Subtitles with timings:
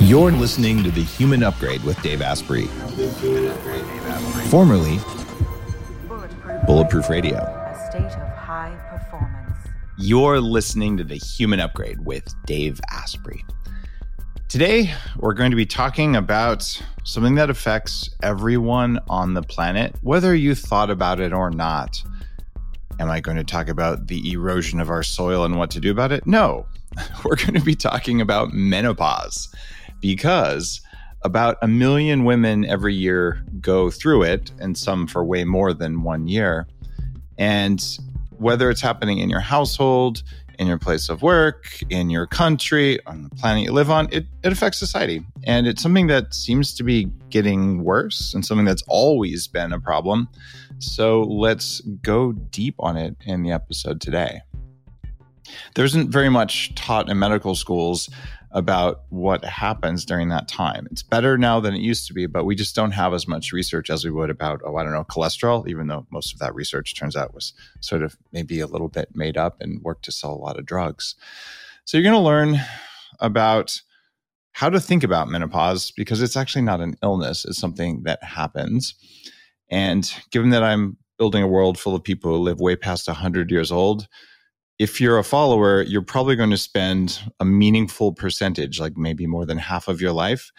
[0.00, 2.66] You're listening to The Human Upgrade with Dave Asprey,
[4.48, 5.00] formerly
[6.66, 7.38] Bulletproof Radio.
[7.38, 9.58] A state of high performance.
[9.98, 13.44] You're listening to The Human Upgrade with Dave Asprey.
[14.48, 20.32] Today, we're going to be talking about something that affects everyone on the planet, whether
[20.32, 22.02] you thought about it or not.
[23.00, 25.90] Am I going to talk about the erosion of our soil and what to do
[25.90, 26.24] about it?
[26.24, 26.66] No.
[27.24, 29.52] We're going to be talking about menopause
[30.00, 30.80] because
[31.22, 36.02] about a million women every year go through it, and some for way more than
[36.02, 36.66] one year.
[37.38, 37.84] And
[38.38, 40.22] whether it's happening in your household,
[40.58, 44.26] in your place of work, in your country, on the planet you live on, it,
[44.42, 45.24] it affects society.
[45.44, 49.80] And it's something that seems to be getting worse and something that's always been a
[49.80, 50.28] problem.
[50.78, 54.40] So let's go deep on it in the episode today.
[55.74, 58.10] There isn't very much taught in medical schools
[58.52, 60.88] about what happens during that time.
[60.90, 63.52] It's better now than it used to be, but we just don't have as much
[63.52, 66.54] research as we would about, oh, I don't know, cholesterol, even though most of that
[66.54, 70.12] research turns out was sort of maybe a little bit made up and worked to
[70.12, 71.14] sell a lot of drugs.
[71.84, 72.56] So you're going to learn
[73.20, 73.80] about
[74.52, 78.94] how to think about menopause because it's actually not an illness, it's something that happens.
[79.70, 83.50] And given that I'm building a world full of people who live way past 100
[83.50, 84.08] years old,
[84.78, 89.44] if you're a follower, you're probably going to spend a meaningful percentage, like maybe more
[89.44, 90.52] than half of your life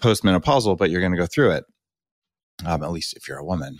[0.00, 1.64] postmenopausal, but you're going to go through it,
[2.64, 3.78] um, at least if you're a woman.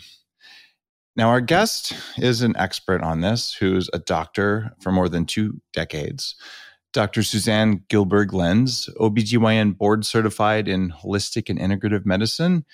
[1.14, 5.60] Now, our guest is an expert on this who's a doctor for more than two
[5.72, 6.36] decades.
[6.92, 7.22] Dr.
[7.22, 12.64] Suzanne Gilberg Lenz, OBGYN board certified in holistic and integrative medicine.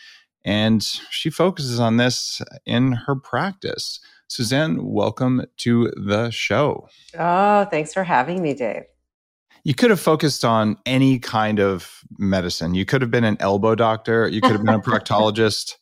[0.44, 4.00] And she focuses on this in her practice.
[4.32, 6.88] Suzanne, welcome to the show.
[7.18, 8.84] Oh, thanks for having me, Dave.
[9.62, 12.74] You could have focused on any kind of medicine.
[12.74, 14.26] You could have been an elbow doctor.
[14.26, 15.74] You could have been a proctologist.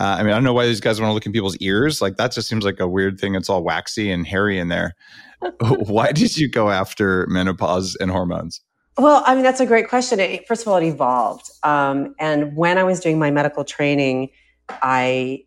[0.00, 2.02] Uh, I mean, I don't know why these guys want to look in people's ears.
[2.02, 3.36] Like that just seems like a weird thing.
[3.36, 4.94] It's all waxy and hairy in there.
[5.60, 8.60] why did you go after menopause and hormones?
[8.98, 10.18] Well, I mean, that's a great question.
[10.18, 11.48] It, first of all, it evolved.
[11.62, 14.30] Um, and when I was doing my medical training,
[14.68, 15.44] I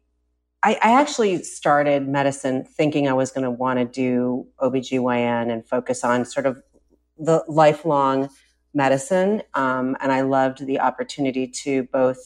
[0.67, 5.65] I, I actually started medicine thinking I was going to want to do OBGYN and
[5.65, 6.61] focus on sort of
[7.17, 8.27] the lifelong
[8.73, 9.43] medicine.
[9.53, 12.17] Um, and I loved the opportunity to both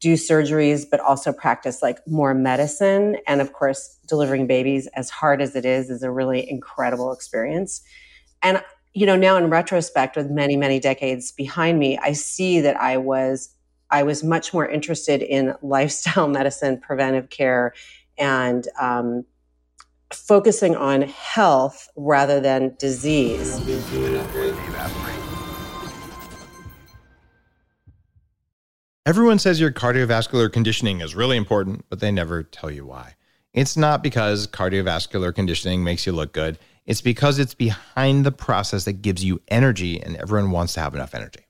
[0.00, 3.18] do surgeries, but also practice like more medicine.
[3.26, 7.82] And of course, delivering babies, as hard as it is, is a really incredible experience.
[8.42, 8.64] And,
[8.94, 12.96] you know, now in retrospect, with many, many decades behind me, I see that I
[12.96, 13.54] was
[13.90, 17.74] I was much more interested in lifestyle medicine, preventive care,
[18.18, 19.24] and um,
[20.12, 23.58] focusing on health rather than disease.
[29.04, 33.14] Everyone says your cardiovascular conditioning is really important, but they never tell you why.
[33.52, 36.58] It's not because cardiovascular conditioning makes you look good.
[36.86, 40.94] It's because it's behind the process that gives you energy, and everyone wants to have
[40.94, 41.45] enough energy.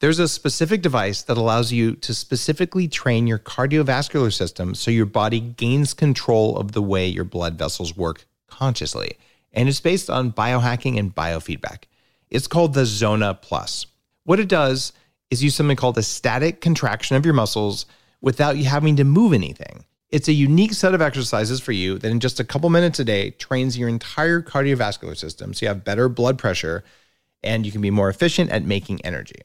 [0.00, 5.04] There's a specific device that allows you to specifically train your cardiovascular system so your
[5.04, 9.18] body gains control of the way your blood vessels work consciously.
[9.52, 11.82] And it's based on biohacking and biofeedback.
[12.30, 13.84] It's called the Zona Plus.
[14.24, 14.94] What it does
[15.30, 17.84] is use something called a static contraction of your muscles
[18.22, 19.84] without you having to move anything.
[20.08, 23.04] It's a unique set of exercises for you that in just a couple minutes a
[23.04, 26.84] day trains your entire cardiovascular system so you have better blood pressure
[27.42, 29.42] and you can be more efficient at making energy.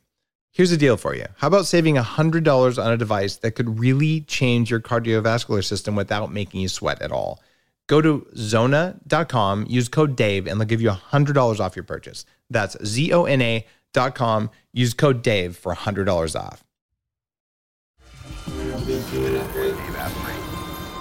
[0.56, 1.26] Here's a deal for you.
[1.36, 6.32] How about saving $100 on a device that could really change your cardiovascular system without
[6.32, 7.44] making you sweat at all?
[7.88, 12.24] Go to zona.com, use code DAVE, and they'll give you $100 off your purchase.
[12.50, 14.50] That's Z O N A.com.
[14.72, 16.64] Use code DAVE for $100 off.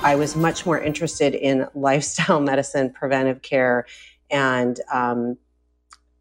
[0.03, 3.87] I was much more interested in lifestyle medicine, preventive care,
[4.33, 5.39] and um,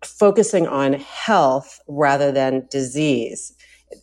[0.05, 3.53] focusing on health rather than disease.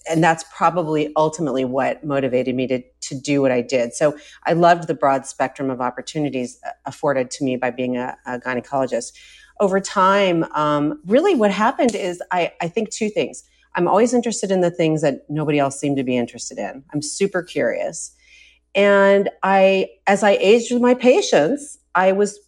[0.08, 3.92] And that's probably ultimately what motivated me to, to do what I did.
[3.92, 4.16] So
[4.46, 8.38] I loved the broad spectrum of opportunities uh, afforded to me by being a, a
[8.38, 9.12] gynecologist.
[9.58, 13.42] Over time, um, really what happened is I, I think two things.
[13.76, 16.84] I'm always interested in the things that nobody else seemed to be interested in.
[16.92, 18.14] I'm super curious.
[18.74, 22.38] And I, as I aged with my patients, I was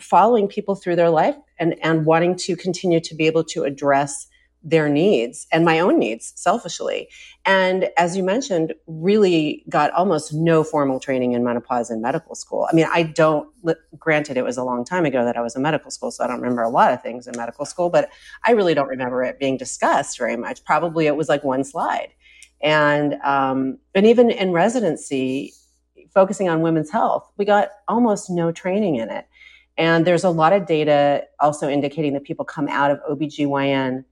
[0.00, 4.26] following people through their life and, and wanting to continue to be able to address
[4.62, 7.08] their needs and my own needs selfishly.
[7.44, 12.66] And as you mentioned, really got almost no formal training in menopause in medical school.
[12.68, 13.48] I mean, I don't,
[13.96, 16.26] granted, it was a long time ago that I was in medical school, so I
[16.26, 18.10] don't remember a lot of things in medical school, but
[18.44, 20.64] I really don't remember it being discussed very much.
[20.64, 22.08] Probably it was like one slide.
[22.60, 25.52] And, um, and even in residency,
[26.12, 29.26] focusing on women's health, we got almost no training in it.
[29.78, 34.04] And there's a lot of data also indicating that people come out of OBGYN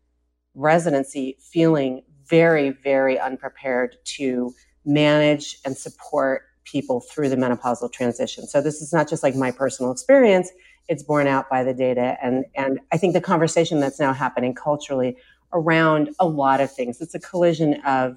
[0.54, 4.52] residency feeling very, very unprepared to
[4.84, 8.46] manage and support people through the menopausal transition.
[8.46, 10.50] So this is not just like my personal experience,
[10.88, 12.16] it's borne out by the data.
[12.22, 15.16] And, and I think the conversation that's now happening culturally
[15.52, 18.16] around a lot of things, it's a collision of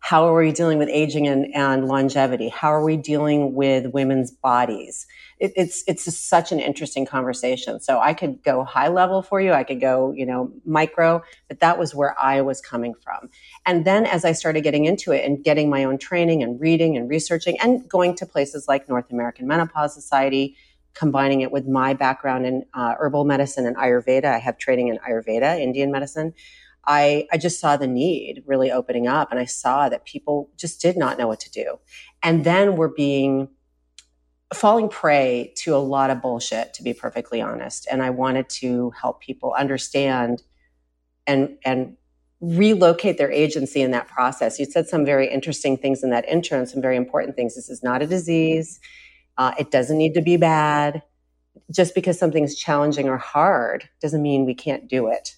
[0.00, 2.48] how are we dealing with aging and, and longevity?
[2.48, 5.06] How are we dealing with women's bodies?
[5.40, 7.80] It, it's it's such an interesting conversation.
[7.80, 9.52] So I could go high level for you.
[9.52, 13.30] I could go you know micro, but that was where I was coming from.
[13.66, 16.96] And then as I started getting into it and getting my own training and reading
[16.96, 20.56] and researching and going to places like North American Menopause Society,
[20.94, 24.24] combining it with my background in uh, herbal medicine and Ayurveda.
[24.24, 26.34] I have training in Ayurveda, Indian medicine.
[26.88, 30.80] I, I just saw the need really opening up and I saw that people just
[30.80, 31.78] did not know what to do.
[32.22, 33.48] And then we're being
[34.52, 37.86] falling prey to a lot of bullshit, to be perfectly honest.
[37.90, 40.42] And I wanted to help people understand
[41.26, 41.96] and, and
[42.40, 44.58] relocate their agency in that process.
[44.58, 47.56] You said some very interesting things in that intro and some very important things.
[47.56, 48.80] This is not a disease.
[49.36, 51.02] Uh, it doesn't need to be bad.
[51.70, 55.36] Just because something's challenging or hard doesn't mean we can't do it.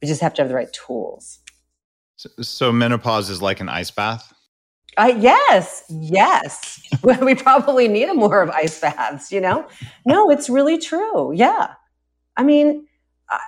[0.00, 1.40] We just have to have the right tools.
[2.16, 4.33] So, so menopause is like an ice bath?
[4.96, 6.80] Uh, yes, yes.
[7.02, 9.66] we probably need more of ice baths, you know?
[10.06, 11.32] No, it's really true.
[11.34, 11.74] Yeah.
[12.36, 12.86] I mean,
[13.28, 13.40] I,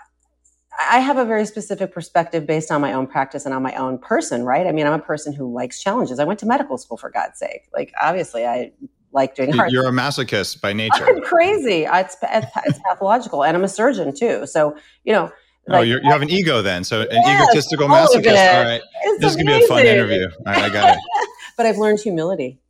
[0.91, 3.99] I have a very specific perspective based on my own practice and on my own
[3.99, 4.67] person, right?
[4.67, 6.19] I mean, I'm a person who likes challenges.
[6.19, 7.69] I went to medical school for God's sake.
[7.73, 8.73] Like, obviously, I
[9.13, 9.71] like doing hard.
[9.71, 11.07] You're a masochist by nature.
[11.07, 11.87] I'm crazy.
[11.89, 14.47] It's, it's pathological, and I'm a surgeon too.
[14.47, 15.31] So, you know,
[15.69, 16.85] Oh, like, oh, you have an ego then.
[16.85, 18.55] So an yes, egotistical masochist.
[18.55, 18.81] All right.
[19.03, 20.29] It's this is going to be a fun interview.
[20.47, 21.01] All right, I got it.
[21.57, 22.61] But I've learned humility.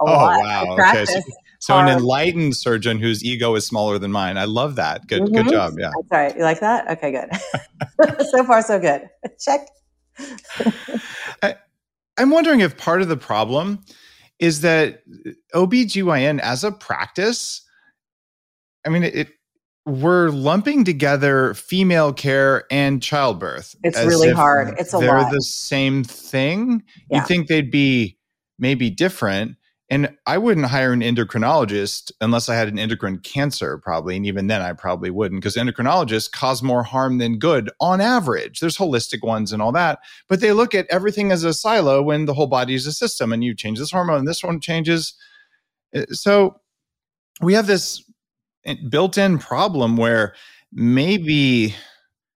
[0.00, 0.40] oh, lot.
[0.40, 0.76] wow.
[0.78, 1.04] Okay.
[1.04, 1.20] So,
[1.58, 4.38] so an enlightened surgeon whose ego is smaller than mine.
[4.38, 5.06] I love that.
[5.06, 5.34] Good, mm-hmm.
[5.34, 5.74] good job.
[5.78, 5.90] Yeah.
[5.94, 6.36] That's right.
[6.36, 6.88] You like that?
[6.90, 8.20] Okay, good.
[8.30, 9.08] so far, so good.
[9.40, 9.68] Check.
[11.42, 11.56] I,
[12.16, 13.84] I'm wondering if part of the problem
[14.38, 15.02] is that
[15.54, 17.62] OBGYN as a practice,
[18.86, 19.28] I mean, it,
[19.86, 23.74] we're lumping together female care and childbirth.
[23.82, 24.74] It's really hard.
[24.78, 25.32] It's a they're lot.
[25.32, 26.82] the same thing.
[27.10, 27.18] Yeah.
[27.18, 28.18] You think they'd be
[28.58, 29.56] maybe different.
[29.88, 34.16] And I wouldn't hire an endocrinologist unless I had an endocrine cancer, probably.
[34.16, 38.58] And even then, I probably wouldn't because endocrinologists cause more harm than good on average.
[38.58, 42.24] There's holistic ones and all that, but they look at everything as a silo when
[42.24, 45.14] the whole body is a system and you change this hormone this one changes.
[45.94, 46.60] Uh, so
[47.40, 48.02] we have this
[48.88, 50.34] built-in problem where
[50.72, 51.74] maybe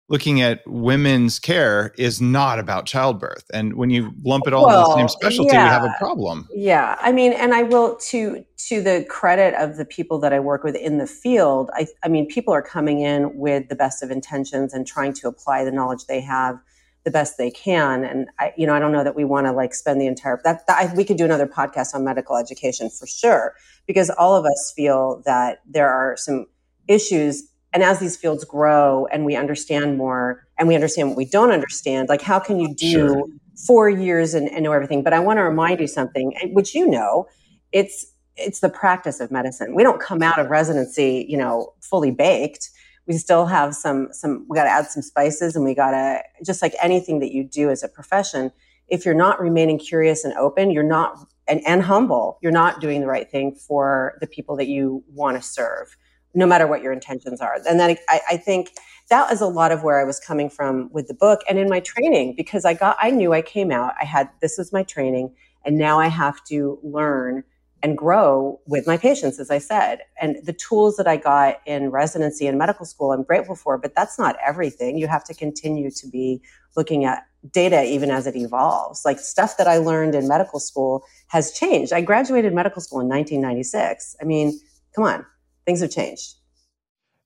[0.10, 3.44] looking at women's care is not about childbirth.
[3.54, 5.66] And when you lump it all well, in the same specialty yeah.
[5.66, 6.48] we have a problem.
[6.54, 6.96] Yeah.
[7.02, 10.64] I mean and i will to to the credit of the people that i work
[10.64, 14.12] with in the field i, I mean people are coming in with the best of
[14.12, 16.60] intentions and trying to apply the knowledge they have
[17.04, 18.04] the best they can.
[18.04, 20.40] And i you know i don't know that we want to like spend the entire
[20.44, 23.54] that, that I, we could do another podcast on medical education for sure
[23.86, 26.46] because all of us feel that there are some
[26.88, 27.44] issues
[27.78, 31.52] and as these fields grow and we understand more and we understand what we don't
[31.52, 33.24] understand like how can you do sure.
[33.68, 35.04] four years and, and know everything?
[35.04, 37.28] But i want to remind you something which you know
[37.72, 39.76] it's it's the practice of medicine.
[39.76, 42.72] We don't come out of residency you know fully baked.
[43.06, 46.24] We still have some some we got to add some spices and we got to
[46.44, 48.52] just like anything that you do as a profession
[48.88, 53.02] if you're not remaining curious and open you're not and, and humble, you're not doing
[53.02, 55.96] the right thing for the people that you want to serve,
[56.38, 57.60] no matter what your intentions are.
[57.68, 58.74] And then I, I think
[59.10, 61.68] that was a lot of where I was coming from with the book and in
[61.68, 64.84] my training, because I got, I knew I came out, I had, this was my
[64.84, 65.34] training,
[65.66, 67.44] and now I have to learn
[67.82, 70.02] and grow with my patients, as I said.
[70.22, 73.96] And the tools that I got in residency and medical school, I'm grateful for, but
[73.96, 74.98] that's not everything.
[74.98, 76.42] You have to continue to be
[76.76, 79.06] looking at data even as it evolves.
[79.06, 81.94] Like stuff that I learned in medical school has changed.
[81.94, 84.16] I graduated medical school in 1996.
[84.22, 84.60] I mean,
[84.96, 85.26] come on,
[85.68, 86.36] things have changed.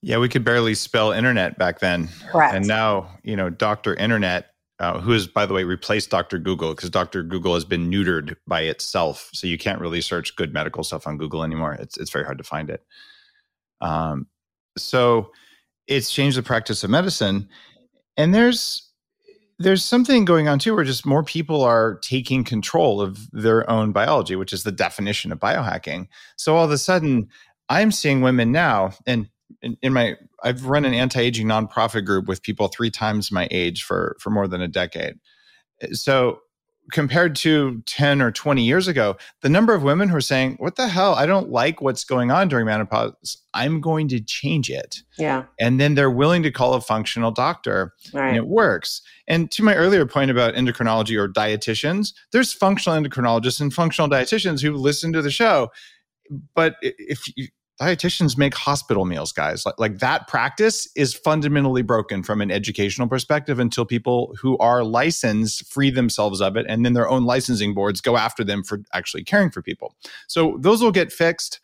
[0.02, 2.10] Yeah, we could barely spell internet back then.
[2.30, 2.56] Correct.
[2.56, 3.96] And now, you know, Dr.
[3.96, 4.48] Internet,
[4.80, 6.40] uh, who has, by the way, replaced Dr.
[6.40, 7.22] Google because Dr.
[7.22, 9.30] Google has been neutered by itself.
[9.32, 11.76] So you can't really search good medical stuff on Google anymore.
[11.76, 12.84] It's, it's very hard to find it.
[13.80, 14.28] Um,
[14.78, 15.32] so
[15.88, 17.48] it's changed the practice of medicine
[18.18, 18.88] and there's
[19.60, 23.92] there's something going on too where just more people are taking control of their own
[23.92, 26.08] biology which is the definition of biohacking
[26.38, 27.28] so all of a sudden
[27.72, 29.30] i'm seeing women now and
[29.62, 33.84] in, in my i've run an anti-aging nonprofit group with people three times my age
[33.84, 35.16] for for more than a decade
[35.92, 36.40] so
[36.92, 40.76] compared to 10 or 20 years ago, the number of women who are saying, What
[40.76, 41.16] the hell?
[41.16, 43.38] I don't like what's going on during menopause.
[43.54, 44.98] I'm going to change it.
[45.18, 45.46] Yeah.
[45.60, 48.28] And then they're willing to call a functional doctor Right.
[48.30, 49.02] and it works.
[49.28, 54.62] And to my earlier point about endocrinology or dietitians, there's functional endocrinologists and functional dietitians
[54.62, 55.72] who listen to the show.
[56.56, 57.48] But if you,
[57.82, 63.08] dietitians make hospital meals, guys, like, like that practice is fundamentally broken from an educational
[63.08, 66.66] perspective until people who are licensed free themselves of it.
[66.70, 69.96] And then their own licensing boards go after them for actually caring for people.
[70.28, 71.60] So those will get fixed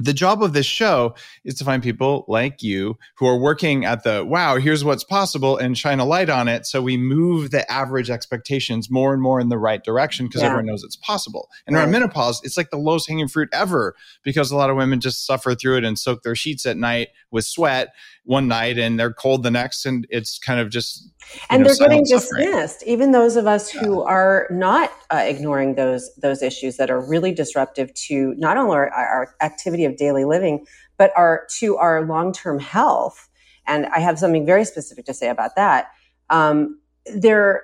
[0.00, 1.14] the job of this show
[1.44, 5.56] is to find people like you who are working at the wow here's what's possible
[5.58, 6.66] and shine a light on it.
[6.66, 10.48] So we move the average expectations more and more in the right direction because Yeah.
[10.48, 11.48] everyone knows it's possible.
[11.66, 15.00] And around menopause it's like the lowest hanging fruit ever because a lot of women
[15.00, 17.88] just suffer through it and soak their sheets at night with sweat
[18.24, 21.08] one night and they're cold the next and it's kind of just
[21.48, 22.46] and know, they're getting suffering.
[22.46, 22.82] dismissed.
[22.86, 27.32] Even those of us who are not uh, ignoring those those issues that are really
[27.32, 30.64] disruptive to not only our, our activity of daily living
[30.96, 33.28] but our to our long-term health
[33.66, 35.90] and i have something very specific to say about that
[36.30, 36.78] um,
[37.14, 37.62] there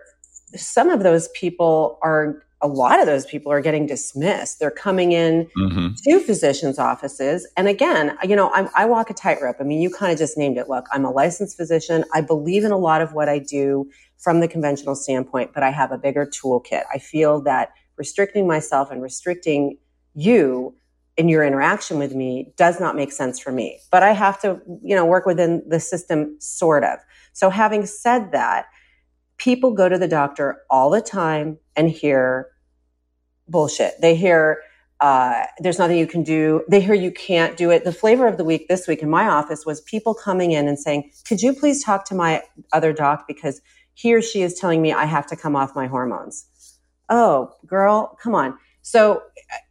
[0.54, 5.12] some of those people are a lot of those people are getting dismissed they're coming
[5.12, 5.94] in Mhm.
[6.04, 7.46] to physicians' offices.
[7.56, 9.56] And again, you know, I, I walk a tightrope.
[9.60, 10.68] I mean, you kind of just named it.
[10.68, 12.04] Look, I'm a licensed physician.
[12.14, 15.70] I believe in a lot of what I do from the conventional standpoint, but I
[15.70, 16.84] have a bigger toolkit.
[16.92, 19.78] I feel that restricting myself and restricting
[20.14, 20.74] you
[21.16, 23.78] in your interaction with me does not make sense for me.
[23.90, 26.98] But I have to, you know, work within the system, sort of.
[27.32, 28.66] So having said that,
[29.38, 32.48] people go to the doctor all the time and hear
[33.48, 34.00] bullshit.
[34.00, 34.62] They hear
[35.00, 36.64] uh, there's nothing you can do.
[36.70, 37.84] They hear you can't do it.
[37.84, 40.78] The flavor of the week this week in my office was people coming in and
[40.78, 42.42] saying, "Could you please talk to my
[42.72, 43.60] other doc because
[43.92, 46.46] he or she is telling me I have to come off my hormones."
[47.08, 48.58] Oh, girl, come on.
[48.86, 49.20] So,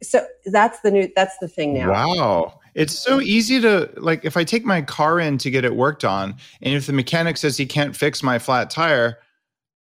[0.02, 1.10] so that's the new.
[1.16, 1.90] That's the thing now.
[1.90, 2.60] Wow.
[2.74, 6.04] It's so easy to like if I take my car in to get it worked
[6.04, 9.16] on, and if the mechanic says he can't fix my flat tire,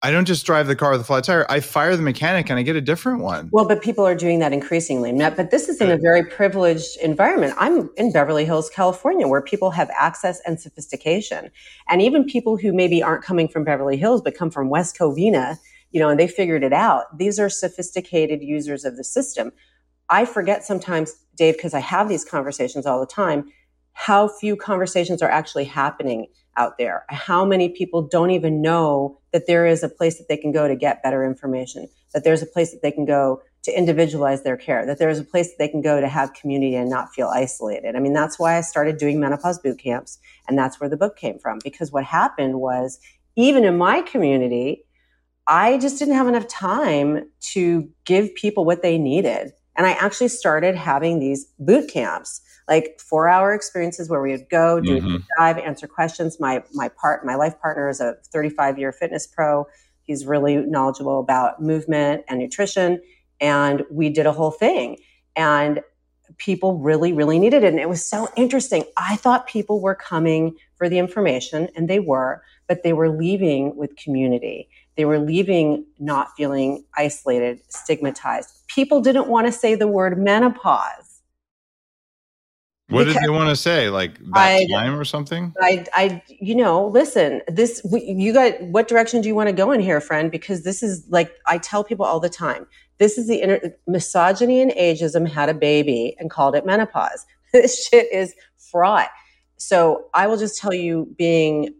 [0.04, 1.48] I don't just drive the car with a flat tire.
[1.50, 3.50] I fire the mechanic and I get a different one.
[3.52, 5.12] Well, but people are doing that increasingly.
[5.12, 7.56] But this is in a very privileged environment.
[7.58, 11.50] I'm in Beverly Hills, California, where people have access and sophistication.
[11.90, 15.58] And even people who maybe aren't coming from Beverly Hills, but come from West Covina,
[15.91, 17.17] you know, and they figured it out.
[17.17, 19.51] These are sophisticated users of the system.
[20.10, 23.51] I forget sometimes, Dave, because I have these conversations all the time,
[23.94, 27.06] how few conversations are actually happening out there.
[27.10, 30.67] How many people don't even know that there is a place that they can go
[30.67, 34.58] to get better information, that there's a place that they can go to individualize their
[34.58, 37.27] care, that there's a place that they can go to have community and not feel
[37.27, 37.96] isolated.
[37.96, 40.20] I mean, that's why I started doing menopause boot camps.
[40.48, 41.60] And that's where the book came from.
[41.63, 43.00] Because what happened was,
[43.36, 44.86] even in my community,
[45.48, 49.54] I just didn't have enough time to give people what they needed.
[49.75, 54.50] And I actually started having these boot camps, like four hour experiences where we would
[54.50, 55.18] go, do a Mhm.
[55.18, 56.39] deep dive, answer questions.
[56.39, 59.68] My my part, my life partner is a 35 year fitness pro.
[60.04, 63.01] He's really knowledgeable about movement and nutrition.
[63.39, 64.98] And we did a whole thing.
[65.36, 65.82] And
[66.38, 67.68] people really, really needed it.
[67.68, 68.84] And it was so interesting.
[68.98, 73.75] I thought people were coming for the information, and they were, but they were leaving
[73.77, 74.70] with community.
[74.98, 78.50] They were leaving not feeling isolated, stigmatized.
[78.68, 81.22] People didn't want to say the word menopause.
[82.89, 83.89] What did they want to say?
[83.89, 85.54] Like that I- time or something?
[85.62, 89.72] I, I, you know, listen, this, you got, what direction do you want to go
[89.72, 90.32] in here, friend?
[90.32, 92.66] Because this is like, I tell people all the time,
[92.98, 97.25] this is the inner, misogyny and ageism had a baby and called it menopause.
[97.54, 99.08] This shit is fraught.
[99.56, 101.74] So I will just tell you, being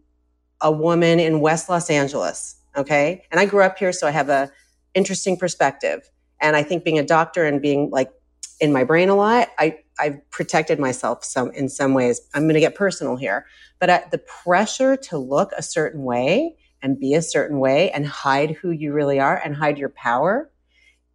[0.62, 4.30] a woman in West Los Angeles, okay, and I grew up here, so I have
[4.30, 4.52] a
[4.94, 6.10] interesting perspective.
[6.40, 8.12] And I think being a doctor and being like
[8.60, 12.22] in my brain a lot, I I've protected myself some in some ways.
[12.34, 13.46] I'm going to get personal here,
[13.80, 18.06] but uh, the pressure to look a certain way and be a certain way and
[18.06, 20.52] hide who you really are and hide your power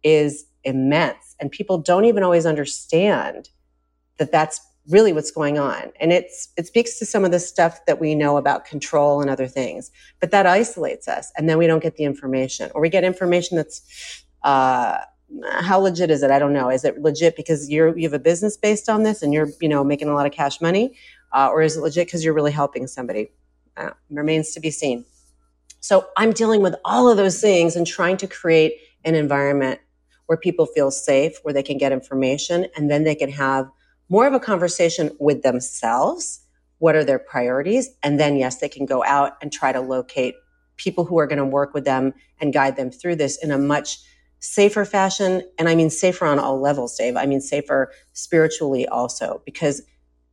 [0.03, 3.49] is immense, and people don't even always understand
[4.17, 5.91] that that's really what's going on.
[5.99, 9.29] And it's it speaks to some of the stuff that we know about control and
[9.29, 12.89] other things, but that isolates us, and then we don't get the information, or we
[12.89, 14.97] get information that's uh,
[15.61, 16.31] how legit is it?
[16.31, 16.69] I don't know.
[16.69, 19.69] Is it legit because you're you have a business based on this and you're you
[19.69, 20.95] know making a lot of cash money,
[21.31, 23.31] uh, or is it legit because you're really helping somebody?
[23.75, 25.03] Uh, remains to be seen.
[25.79, 28.73] So I'm dealing with all of those things and trying to create
[29.03, 29.79] an environment
[30.27, 33.69] where people feel safe, where they can get information, and then they can have
[34.13, 36.39] more of a conversation with themselves.
[36.77, 37.89] What are their priorities?
[38.03, 40.35] And then, yes, they can go out and try to locate
[40.77, 43.57] people who are going to work with them and guide them through this in a
[43.57, 43.97] much
[44.37, 45.41] safer fashion.
[45.57, 47.17] And I mean safer on all levels, Dave.
[47.17, 49.81] I mean safer spiritually also, because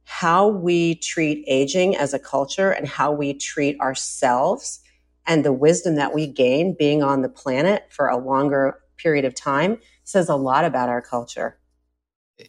[0.05, 4.81] how we treat aging as a culture and how we treat ourselves
[5.27, 9.35] and the wisdom that we gain being on the planet for a longer period of
[9.35, 11.57] time says a lot about our culture.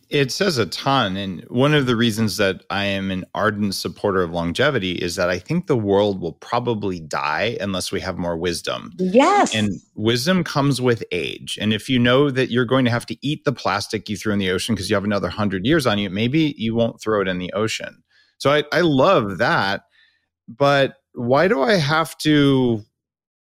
[0.09, 1.17] It says a ton.
[1.17, 5.29] And one of the reasons that I am an ardent supporter of longevity is that
[5.29, 8.93] I think the world will probably die unless we have more wisdom.
[8.97, 9.55] Yes.
[9.55, 11.57] And wisdom comes with age.
[11.61, 14.33] And if you know that you're going to have to eat the plastic you threw
[14.33, 17.21] in the ocean because you have another 100 years on you, maybe you won't throw
[17.21, 18.03] it in the ocean.
[18.37, 19.83] So I, I love that.
[20.47, 22.83] But why do I have to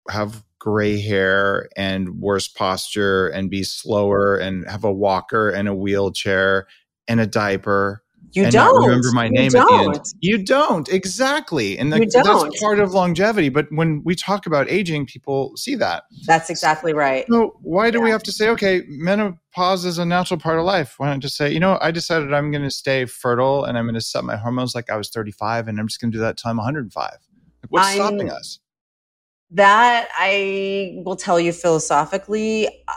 [0.08, 5.74] have gray hair and worse posture and be slower and have a walker and a
[5.74, 6.66] wheelchair
[7.06, 8.02] and a diaper.
[8.32, 10.00] You don't remember my name at the end.
[10.20, 13.50] You don't exactly, and the, that's part of longevity.
[13.50, 16.04] But when we talk about aging, people see that.
[16.26, 17.26] That's exactly right.
[17.30, 20.94] So why do we have to say, okay, menopause is a natural part of life?
[20.96, 23.84] Why not just say, you know, I decided I'm going to stay fertile and I'm
[23.84, 26.22] going to set my hormones like I was 35, and I'm just going to do
[26.22, 27.18] that till I'm 105.
[27.68, 28.60] What's I'm- stopping us?
[29.54, 32.92] That I will tell you philosophically, uh,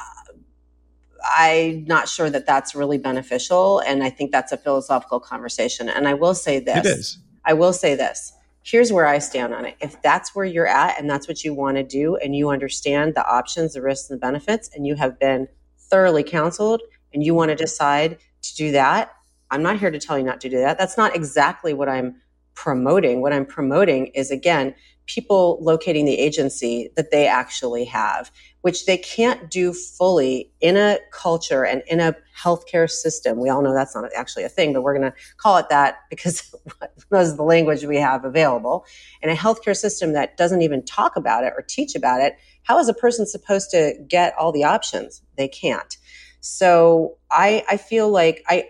[1.38, 3.80] I'm not sure that that's really beneficial.
[3.80, 5.90] And I think that's a philosophical conversation.
[5.90, 7.18] And I will say this It is.
[7.46, 8.34] I will say this.
[8.64, 9.76] Here's where I stand on it.
[9.80, 13.16] If that's where you're at and that's what you want to do, and you understand
[13.16, 15.48] the options, the risks, and the benefits, and you have been
[15.78, 16.82] thoroughly counseled
[17.14, 19.14] and you want to decide to do that,
[19.52, 20.78] I'm not here to tell you not to do that.
[20.78, 22.16] That's not exactly what I'm
[22.56, 23.22] promoting.
[23.22, 24.76] What I'm promoting is, again,
[25.08, 28.30] people locating the agency that they actually have,
[28.62, 33.40] which they can't do fully in a culture and in a healthcare system.
[33.40, 36.00] We all know that's not actually a thing, but we're going to call it that
[36.10, 38.86] because that is the language we have available.
[39.22, 42.78] In a healthcare system that doesn't even talk about it or teach about it, how
[42.78, 45.22] is a person supposed to get all the options?
[45.38, 45.98] They can't.
[46.42, 48.66] So I, I feel like I,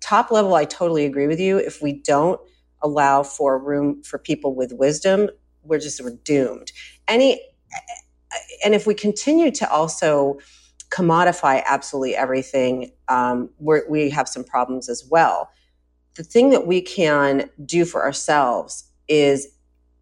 [0.00, 1.58] top level, I totally agree with you.
[1.58, 2.40] If we don't
[2.82, 5.28] allow for room for people with wisdom,
[5.62, 6.72] we're just we're doomed.
[7.08, 7.40] Any
[8.64, 10.38] and if we continue to also
[10.90, 15.50] commodify absolutely everything, um, we have some problems as well.
[16.14, 19.48] The thing that we can do for ourselves is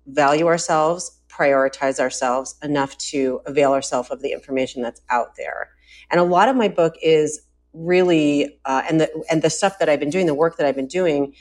[0.06, 5.70] value ourselves, prioritize ourselves enough to avail ourselves of the information that's out there.
[6.10, 7.40] And a lot of my book is
[7.72, 10.74] really, uh, and the and the stuff that I've been doing, the work that I've
[10.74, 11.34] been doing,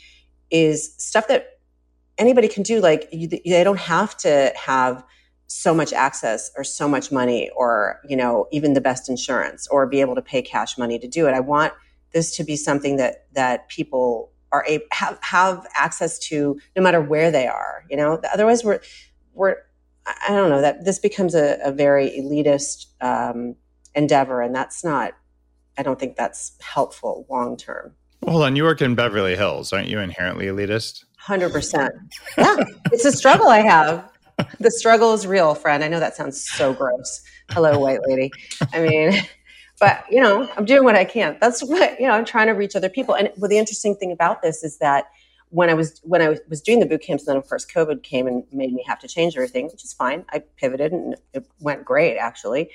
[0.52, 1.59] is stuff that
[2.20, 2.80] anybody can do.
[2.80, 5.04] Like you, they don't have to have
[5.50, 9.88] so much access or so much money or you know even the best insurance or
[9.88, 11.74] be able to pay cash money to do it i want
[12.14, 17.02] this to be something that that people are able have have access to no matter
[17.02, 18.80] where they are you know otherwise we're
[19.34, 19.56] we're
[20.06, 23.56] i don't know that this becomes a, a very elitist um,
[23.96, 25.14] endeavor and that's not
[25.80, 28.56] i don't think that's helpful long term Well, hold on.
[28.56, 29.72] You work in Beverly Hills.
[29.72, 31.06] Aren't you inherently elitist?
[31.28, 31.90] 100%
[32.38, 32.56] yeah
[32.92, 34.10] it's a struggle i have
[34.60, 35.84] the struggle is real, friend.
[35.84, 37.22] I know that sounds so gross.
[37.52, 38.32] Hello, white lady.
[38.74, 39.14] I mean,
[39.80, 41.38] but you know, I'm doing what I can.
[41.42, 42.14] That's what you know.
[42.14, 43.16] I'm trying to reach other people.
[43.16, 45.06] And well, the interesting thing about this is that
[45.50, 48.28] when I was when I was doing the boot camps, then of course COVID came
[48.28, 50.26] and made me have to change everything, which is fine.
[50.30, 52.70] I pivoted and it went great actually.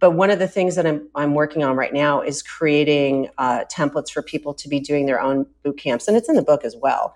[0.00, 3.64] But one of the things that I'm I'm working on right now is creating uh,
[3.64, 6.64] templates for people to be doing their own boot camps, and it's in the book
[6.64, 7.14] as well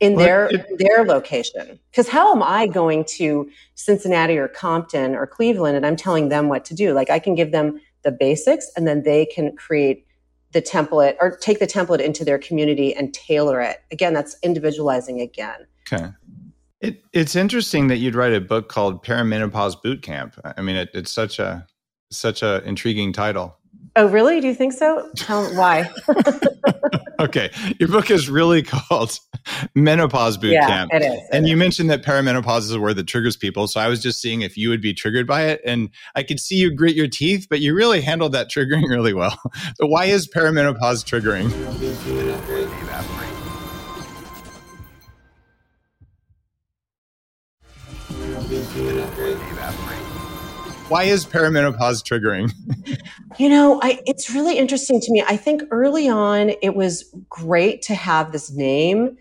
[0.00, 1.78] in Well, their it- their location.
[1.90, 6.48] Because how am I going to Cincinnati or Compton or Cleveland and I'm telling them
[6.48, 6.92] what to do?
[6.92, 10.06] Like I can give them the basics and then they can create
[10.52, 13.82] the template or take the template into their community and tailor it.
[13.90, 15.66] Again, that's individualizing again.
[15.92, 16.10] Okay.
[16.80, 20.38] It, it's interesting that you'd write a book called Perimenopause Boot Camp.
[20.44, 21.66] I mean, it, it's such a
[22.10, 23.56] such a intriguing title.
[23.96, 24.40] Oh, really?
[24.40, 25.08] Do you think so?
[25.16, 25.90] Tell why?
[27.20, 29.18] Okay, your book is really called
[29.74, 30.90] Menopause Boot yeah, Camp.
[30.92, 31.20] it is.
[31.32, 33.68] And you mentioned that perimenopause is a word that triggers people.
[33.68, 35.60] So I was just seeing if you would be triggered by it.
[35.64, 39.14] And I could see you grit your teeth, but you really handled that triggering really
[39.14, 39.40] well.
[39.76, 41.50] So why is perimenopause triggering?
[50.88, 52.52] Why is perimenopause triggering?
[53.36, 55.20] You know, I, it's really interesting to me.
[55.26, 59.16] I think early on it was great to have this name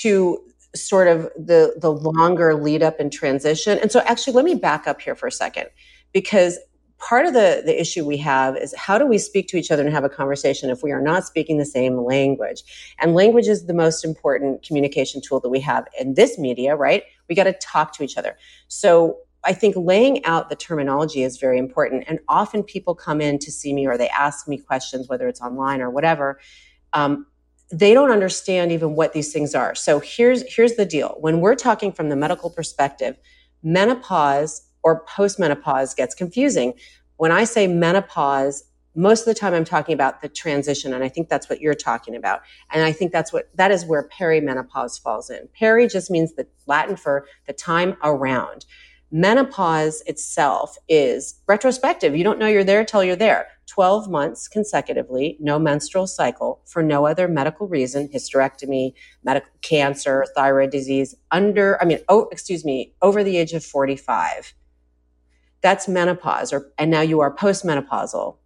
[0.00, 0.38] to
[0.74, 3.78] sort of the the longer lead up and transition.
[3.78, 5.66] And so actually let me back up here for a second
[6.14, 6.58] because
[6.98, 9.82] part of the the issue we have is how do we speak to each other
[9.82, 12.62] and have a conversation if we are not speaking the same language
[13.00, 17.02] and language is the most important communication tool that we have in this media right
[17.28, 18.34] we got to talk to each other
[18.68, 23.38] so i think laying out the terminology is very important and often people come in
[23.38, 26.38] to see me or they ask me questions whether it's online or whatever
[26.92, 27.26] um,
[27.72, 31.54] they don't understand even what these things are so here's here's the deal when we're
[31.54, 33.16] talking from the medical perspective
[33.62, 36.72] menopause or postmenopause gets confusing.
[37.16, 38.62] When I say menopause,
[38.94, 41.74] most of the time I'm talking about the transition, and I think that's what you're
[41.74, 42.42] talking about.
[42.70, 45.48] And I think that's what that is where perimenopause falls in.
[45.58, 48.64] Peri just means the Latin for the time around.
[49.10, 52.16] Menopause itself is retrospective.
[52.16, 53.48] You don't know you're there till you're there.
[53.66, 58.92] 12 months consecutively, no menstrual cycle for no other medical reason, hysterectomy,
[59.24, 64.54] medical cancer, thyroid disease, under, I mean, oh, excuse me, over the age of 45
[65.66, 68.36] that's menopause or and now you are postmenopausal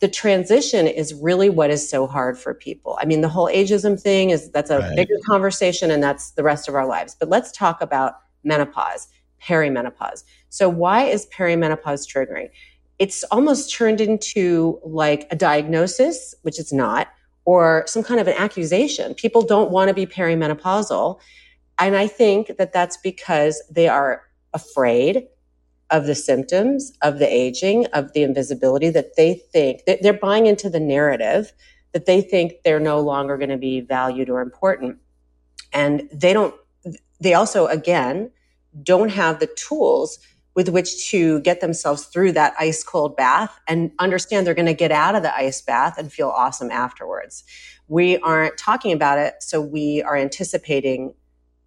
[0.00, 4.00] the transition is really what is so hard for people i mean the whole ageism
[4.00, 4.96] thing is that's a right.
[4.96, 9.08] bigger conversation and that's the rest of our lives but let's talk about menopause
[9.46, 10.24] perimenopause.
[10.48, 12.50] So why is perimenopause triggering?
[12.98, 17.08] It's almost turned into like a diagnosis which it's not
[17.46, 19.14] or some kind of an accusation.
[19.14, 21.18] People don't want to be perimenopausal
[21.80, 24.22] and i think that that's because they are
[24.52, 25.26] afraid
[25.90, 30.70] of the symptoms of the aging, of the invisibility that they think they're buying into
[30.70, 31.52] the narrative
[31.92, 34.98] that they think they're no longer going to be valued or important.
[35.72, 36.54] And they don't,
[37.20, 38.30] they also, again,
[38.82, 40.18] don't have the tools
[40.54, 44.74] with which to get themselves through that ice cold bath and understand they're going to
[44.74, 47.44] get out of the ice bath and feel awesome afterwards.
[47.88, 51.14] We aren't talking about it, so we are anticipating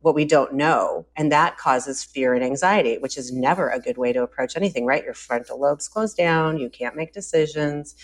[0.02, 1.06] what we don't know.
[1.16, 4.86] And that causes fear and anxiety, which is never a good way to approach anything,
[4.86, 5.04] right?
[5.04, 7.96] Your frontal lobes close down, you can't make decisions.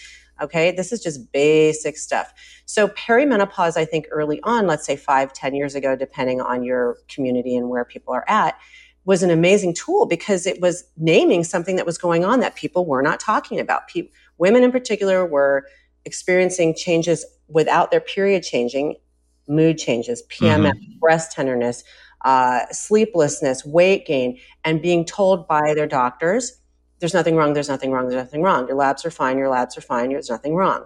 [0.41, 2.33] Okay, this is just basic stuff.
[2.65, 6.97] So, perimenopause, I think early on, let's say five, ten years ago, depending on your
[7.09, 8.57] community and where people are at,
[9.05, 12.85] was an amazing tool because it was naming something that was going on that people
[12.85, 13.87] were not talking about.
[13.87, 15.65] People, women in particular were
[16.05, 18.95] experiencing changes without their period changing
[19.47, 20.99] mood changes, PMS, mm-hmm.
[20.99, 21.83] breast tenderness,
[22.23, 26.59] uh, sleeplessness, weight gain, and being told by their doctors,
[26.99, 28.67] there's nothing wrong, there's nothing wrong, there's nothing wrong.
[28.67, 30.85] Your labs are fine, your labs are fine, there's nothing wrong.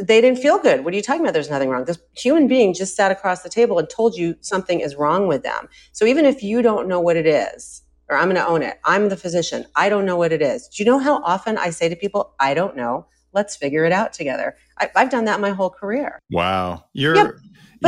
[0.00, 0.84] They didn't feel good.
[0.84, 1.34] What are you talking about?
[1.34, 1.84] There's nothing wrong.
[1.84, 5.42] This human being just sat across the table and told you something is wrong with
[5.42, 5.68] them.
[5.92, 8.78] So even if you don't know what it is, or I'm going to own it,
[8.84, 10.68] I'm the physician, I don't know what it is.
[10.68, 13.06] Do you know how often I say to people, I don't know?
[13.32, 14.56] let's figure it out together.
[14.78, 16.18] I, have done that my whole career.
[16.30, 17.30] Wow, you're yeah,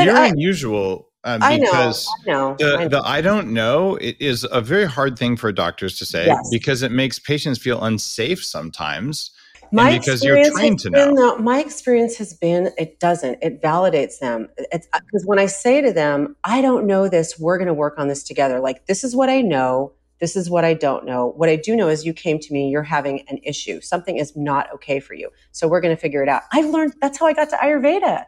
[0.04, 1.10] you're I, unusual.
[1.26, 2.88] Um, because I know, I know, the, I know.
[2.88, 6.48] the I don't know it is a very hard thing for doctors to say yes.
[6.50, 9.30] because it makes patients feel unsafe sometimes.
[9.74, 11.10] My because you're trained to know.
[11.10, 13.38] no, my experience has been it doesn't.
[13.42, 14.48] It validates them.
[14.56, 17.74] It's because uh, when I say to them, I don't know this, we're going to
[17.74, 18.60] work on this together.
[18.60, 19.92] Like this is what I know.
[20.20, 21.32] This is what I don't know.
[21.36, 23.80] What I do know is you came to me, you're having an issue.
[23.80, 25.30] Something is not okay for you.
[25.50, 26.42] So we're going to figure it out.
[26.52, 28.24] I've learned that's how I got to Ayurveda.
[28.24, 28.26] I,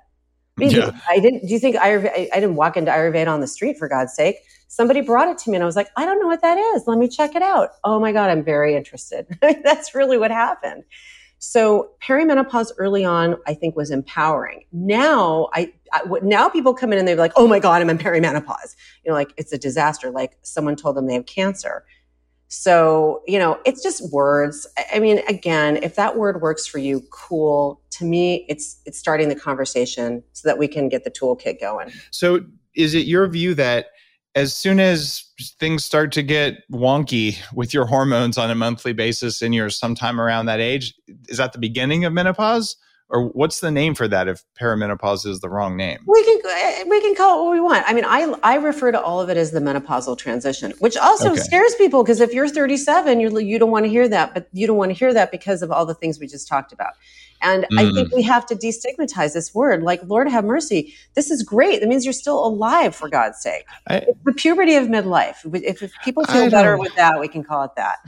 [0.57, 0.99] mean, yeah.
[1.09, 3.79] I didn't, do you think Ayurveda, I, I didn't walk into Ayurveda on the street
[3.79, 4.37] for God's sake?
[4.69, 6.85] Somebody brought it to me and I was like, I don't know what that is.
[6.89, 7.71] Let me check it out.
[7.85, 9.27] Oh my God, I'm very interested.
[9.41, 10.83] that's really what happened.
[11.39, 14.65] So perimenopause early on, I think was empowering.
[14.73, 17.99] Now I, I, now people come in and they're like, oh my God, I'm in
[17.99, 18.75] perimenopause.
[19.05, 20.11] You know, like it's a disaster.
[20.11, 21.85] Like someone told them they have cancer.
[22.49, 24.67] So, you know, it's just words.
[24.93, 27.81] I mean, again, if that word works for you, cool.
[27.91, 31.91] To me, it's it's starting the conversation so that we can get the toolkit going.
[32.13, 32.45] So,
[32.77, 33.87] is it your view that
[34.37, 35.25] as soon as
[35.59, 40.21] things start to get wonky with your hormones on a monthly basis and you're sometime
[40.21, 40.95] around that age,
[41.29, 42.77] is that the beginning of menopause?
[43.09, 46.01] Or what's the name for that if perimenopause is the wrong name?
[46.07, 47.85] We can we can call it what we want.
[47.87, 51.33] I mean, I I refer to all of it as the menopausal transition, which also
[51.33, 51.41] okay.
[51.41, 54.67] scares people because if you're 37, you you don't want to hear that, but you
[54.67, 56.95] don't want to hear that because of all the things we just talked about.
[57.43, 57.79] And mm.
[57.79, 59.83] I think we have to destigmatize this word.
[59.83, 60.95] Like, Lord have mercy.
[61.15, 61.81] This is great.
[61.81, 63.65] That means you're still alive, for God's sake.
[63.89, 65.37] I, it's the puberty of midlife.
[65.55, 67.99] If, if people feel better with that, we can call it that.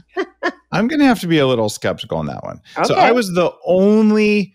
[0.73, 2.61] I'm going to have to be a little skeptical on that one.
[2.77, 2.87] Okay.
[2.87, 4.55] So I was the only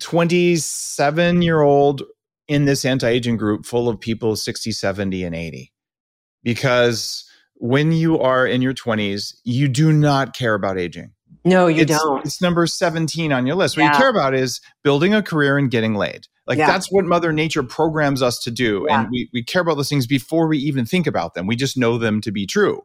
[0.00, 2.02] 27 year old
[2.48, 5.72] in this anti aging group full of people 60, 70, and 80.
[6.42, 11.12] Because when you are in your 20s, you do not care about aging.
[11.44, 12.24] No, you it's, don't.
[12.24, 13.76] It's number 17 on your list.
[13.76, 13.92] What yeah.
[13.92, 16.26] you care about is building a career and getting laid.
[16.46, 16.66] Like Yeah.
[16.66, 18.86] that's what Mother Nature programs us to do.
[18.88, 19.02] Yeah.
[19.02, 21.46] And we, we care about those things before we even think about them.
[21.46, 22.82] We just know them to be true.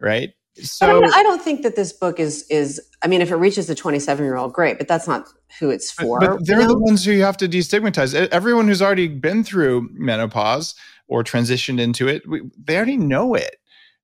[0.00, 0.30] Right.
[0.62, 2.80] So I, I don't think that this book is is.
[3.02, 4.78] I mean, if it reaches the twenty seven year old, great.
[4.78, 5.26] But that's not
[5.60, 6.18] who it's for.
[6.18, 8.14] But they're you the ones who you have to destigmatize.
[8.28, 10.74] Everyone who's already been through menopause
[11.08, 13.56] or transitioned into it, we, they already know it,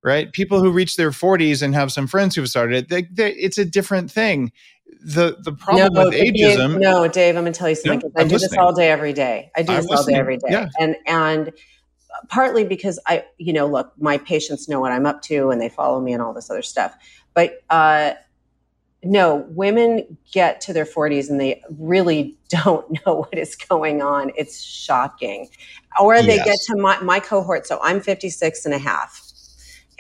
[0.02, 0.32] right?
[0.32, 3.58] People who reach their 40s and have some friends who've started it, they, they, it's
[3.58, 4.52] a different thing.
[5.04, 8.10] The the problem with Dave, ageism, no, Dave, I'm going to tell you something.
[8.14, 9.50] No, I do this all day, every day.
[9.56, 10.68] I do I'm this all day, every day, Yeah.
[10.78, 11.52] and and
[12.28, 15.68] partly because I, you know, look, my patients know what I'm up to, and they
[15.68, 16.94] follow me and all this other stuff.
[17.34, 18.12] But uh,
[19.02, 24.30] no, women get to their 40s and they really don't know what is going on.
[24.36, 25.48] It's shocking.
[26.00, 26.44] Or they Yes.
[26.44, 27.66] get to my, my cohort.
[27.66, 29.21] So I'm 56 and a half.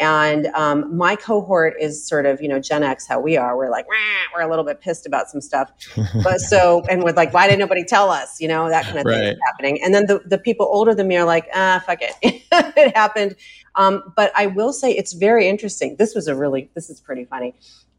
[0.02, 3.56] And um, my cohort is sort of, you know, Gen X, how we are.
[3.56, 3.86] We're like,
[4.34, 5.70] we're a little bit pissed about some stuff.
[6.24, 8.40] But so, and we're like, why didn't nobody tell us?
[8.40, 9.80] You know, that kind of thing is happening.
[9.82, 12.14] And then the, the people older than me are like, ah, fuck it.
[12.52, 13.36] it happened.
[13.76, 15.94] Um, but I will say it's very interesting.
[15.98, 17.54] This was a really, this is pretty funny.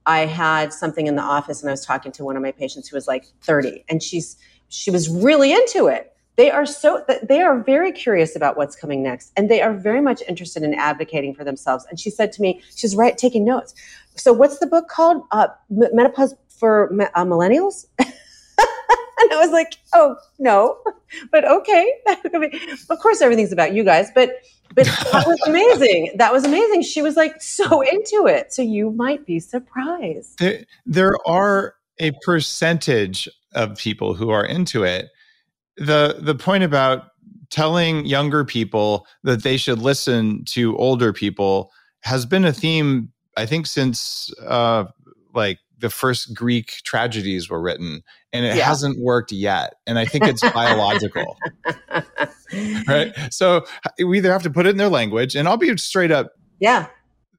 [0.05, 2.89] I had something in the office and I was talking to one of my patients
[2.89, 4.35] who was like 30 and she's,
[4.67, 6.12] she was really into it.
[6.35, 10.01] They are so, they are very curious about what's coming next and they are very
[10.01, 11.85] much interested in advocating for themselves.
[11.89, 13.75] And she said to me, she's right, taking notes.
[14.15, 15.23] So what's the book called?
[15.31, 17.85] Uh, Menopause for uh, Millennials?
[19.23, 20.77] and I was like, oh, no,
[21.31, 21.93] but okay.
[22.89, 24.31] of course, everything's about you guys, but
[24.75, 26.15] but that was amazing.
[26.17, 26.81] That was amazing.
[26.81, 28.51] She was like so into it.
[28.51, 30.39] So you might be surprised.
[30.39, 35.09] there, there are a percentage of people who are into it.
[35.77, 37.05] The the point about
[37.49, 43.45] telling younger people that they should listen to older people has been a theme, I
[43.45, 44.85] think, since uh,
[45.33, 48.65] like the first Greek tragedies were written, and it Yeah.
[48.65, 49.73] hasn't worked yet.
[49.85, 51.37] And I think it's biological,
[52.87, 53.13] right?
[53.31, 53.65] So
[54.03, 56.87] we either have to put it in their language, and I'll be straight up Yeah.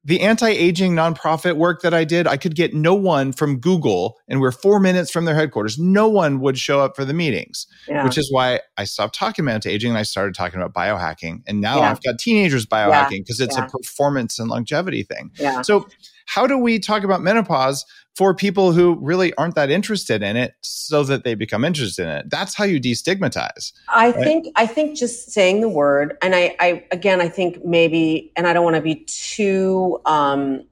[0.05, 4.41] The anti-aging nonprofit work that I did, I could get no one from Google, and
[4.41, 5.79] we're four minutes from their headquarters.
[5.79, 8.05] No one would show up for the meetings, Yeah.
[8.05, 11.43] which is why I stopped talking about anti-aging and I started talking about biohacking.
[11.47, 11.91] And now Yeah.
[11.91, 13.65] I've got teenagers biohacking because it's Yeah.
[13.67, 15.31] a performance and longevity thing.
[15.63, 15.87] So,
[16.27, 17.85] how do we talk about menopause
[18.17, 22.11] for people who really aren't that interested in it, so that they become interested in
[22.11, 22.31] it?
[22.31, 23.73] That's how you destigmatize.
[23.89, 24.15] I Right.
[24.25, 28.47] think I think just saying the word, and I, I again, I think maybe, and
[28.47, 30.63] I don't want to be too, um,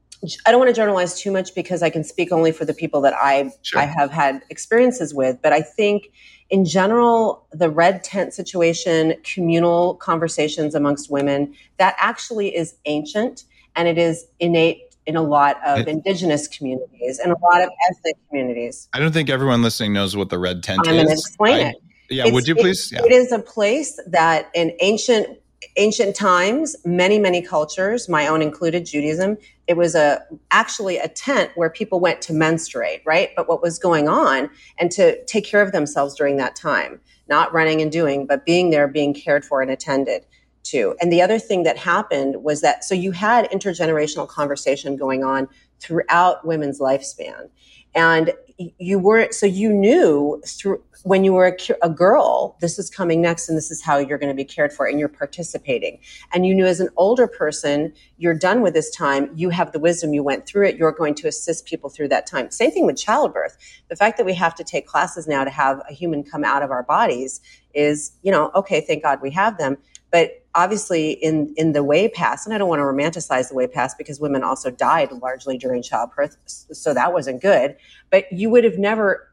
[0.47, 3.01] I don't want to generalize too much because I can speak only for the people
[3.01, 3.81] that I Sure.
[3.81, 5.39] I have had experiences with.
[5.43, 6.13] But I think,
[6.49, 13.89] in general, the red tent situation, communal conversations amongst women, that actually is ancient and
[13.89, 18.17] it is innate in a lot of It- indigenous communities and a lot of ethnic
[18.29, 18.89] communities.
[18.93, 20.97] I don't think everyone listening knows what the red tent I'm is.
[20.97, 21.77] going to explain I- it.
[22.11, 22.93] Yeah, It's- would you it- please?
[22.93, 23.01] yeah.
[23.05, 25.39] It is a place that in ancient
[25.77, 29.39] ancient times, many many cultures, my own included, Judaism,
[29.69, 33.31] it was a actually a tent where people went to menstruate, right?
[33.37, 37.53] But what was going on and to take care of themselves during that time, not
[37.55, 40.27] running and doing, but being there, being cared for and attended
[40.65, 40.95] to.
[41.01, 45.49] And the other thing that happened was that so you had intergenerational conversation going on
[45.81, 47.49] throughout women's lifespan.
[47.95, 48.33] And
[48.79, 53.21] you weren't so you knew through when you were a, a girl this is coming
[53.21, 55.99] next and this is how you're going to be cared for and you're participating
[56.33, 59.79] and you knew as an older person you're done with this time you have the
[59.79, 62.87] wisdom you went through it you're going to assist people through that time same thing
[62.87, 63.57] with childbirth
[63.89, 66.63] the fact that we have to take classes now to have a human come out
[66.63, 67.41] of our bodies
[67.75, 69.77] is you know okay thank god we have them
[70.13, 73.67] but obviously in in the way past and i don't want to romanticize the way
[73.67, 77.77] past because women also died largely during childbirth so that wasn't good
[78.11, 79.33] but you would have never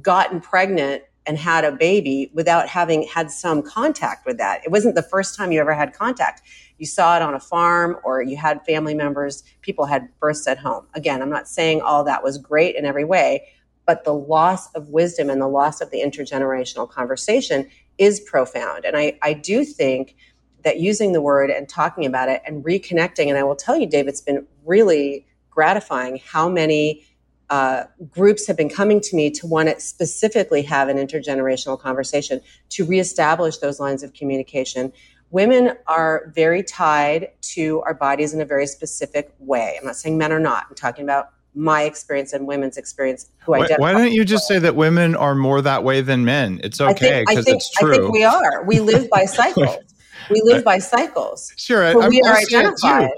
[0.00, 4.60] gotten pregnant and had a baby without having had some contact with that.
[4.64, 6.42] It wasn't the first time you ever had contact.
[6.78, 10.58] You saw it on a farm or you had family members, people had births at
[10.58, 10.86] home.
[10.94, 13.46] Again, I'm not saying all that was great in every way,
[13.86, 17.68] but the loss of wisdom and the loss of the intergenerational conversation
[18.02, 18.84] is profound.
[18.84, 20.16] And I, I do think
[20.64, 23.86] that using the word and talking about it and reconnecting, and I will tell you,
[23.86, 27.06] Dave, it's been really gratifying how many
[27.48, 32.40] uh, groups have been coming to me to want to specifically have an intergenerational conversation
[32.70, 34.92] to reestablish those lines of communication.
[35.30, 39.76] Women are very tied to our bodies in a very specific way.
[39.78, 40.66] I'm not saying men are not.
[40.68, 43.80] I'm talking about my experience and women's experience who Why, identify.
[43.80, 46.60] why don't you just say that women are more that way than men?
[46.62, 47.94] It's okay because it's I true.
[47.94, 48.64] think we are.
[48.64, 49.76] We live by cycles.
[50.30, 51.52] we live by cycles.
[51.56, 53.10] sure, I, we are identified.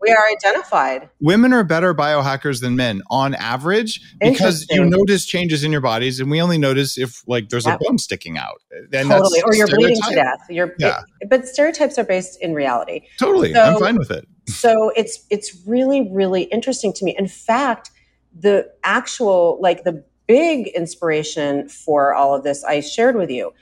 [0.00, 1.08] We are identified.
[1.20, 6.20] Women are better biohackers than men on average because you notice changes in your bodies,
[6.20, 7.80] and we only notice if like there's yep.
[7.80, 8.60] a bone sticking out.
[8.72, 10.46] Eh, and totally, or you're bleeding to death.
[10.50, 11.00] You're, yeah.
[11.20, 13.02] It, but stereotypes are based in reality.
[13.18, 14.28] Totally, so, I'm fine with it.
[14.46, 17.16] So it's it's really really interesting to me.
[17.18, 17.90] In fact,
[18.38, 23.52] the actual like the big inspiration for all of this I shared with you.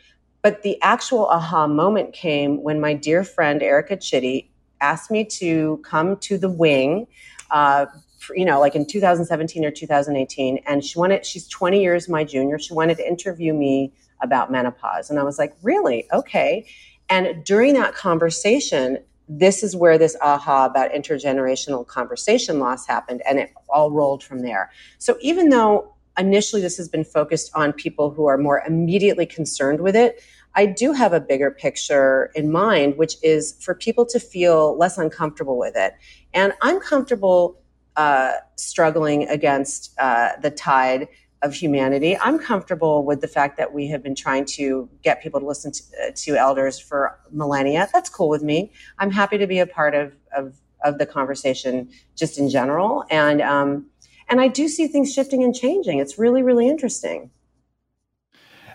[0.42, 4.48] But the actual aha moment came when my dear friend Erica Chidi
[4.80, 7.06] asked me to come to the wing,
[7.50, 7.86] uh,
[8.34, 10.58] you know, like in 2017 or 2018.
[10.66, 12.58] And she wanted, she's 20 years my junior.
[12.58, 13.92] She wanted to interview me
[14.22, 15.08] about menopause.
[15.08, 16.06] And I was like, really?
[16.12, 16.66] Okay.
[17.08, 23.22] And during that conversation, this is where this aha about intergenerational conversation loss happened.
[23.28, 24.70] And it all rolled from there.
[24.98, 29.80] So even though initially this has been focused on people who are more immediately concerned
[29.80, 30.22] with it.
[30.54, 34.98] I do have a bigger picture in mind, which is for people to feel less
[34.98, 35.94] uncomfortable with it.
[36.32, 37.60] And I'm comfortable
[37.96, 41.08] uh, struggling against uh, the tide
[41.44, 42.16] of humanity.
[42.18, 45.70] I'm comfortable with the fact that we have been trying to get people to listen
[45.72, 47.88] to, uh, to elders for millennia.
[47.92, 48.72] That's cool with me.
[48.98, 53.04] I'm happy to be a part of, of, of the conversation just in general.
[53.10, 53.86] And, um,
[54.28, 55.98] and I do see things shifting and changing.
[55.98, 57.30] It's really, really interesting.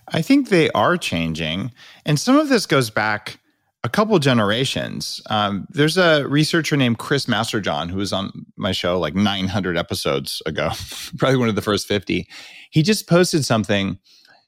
[0.07, 1.73] I think they are changing.
[2.05, 3.39] And some of this goes back
[3.83, 5.21] a couple generations.
[5.29, 10.41] Um, there's a researcher named Chris Masterjohn who was on my show like 900 episodes
[10.45, 10.71] ago,
[11.17, 12.27] probably one of the first 50.
[12.71, 13.97] He just posted something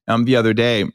[0.07, 0.85] um, the other day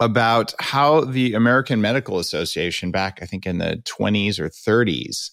[0.00, 5.30] about how the American Medical Association, back I think in the 20s or 30s,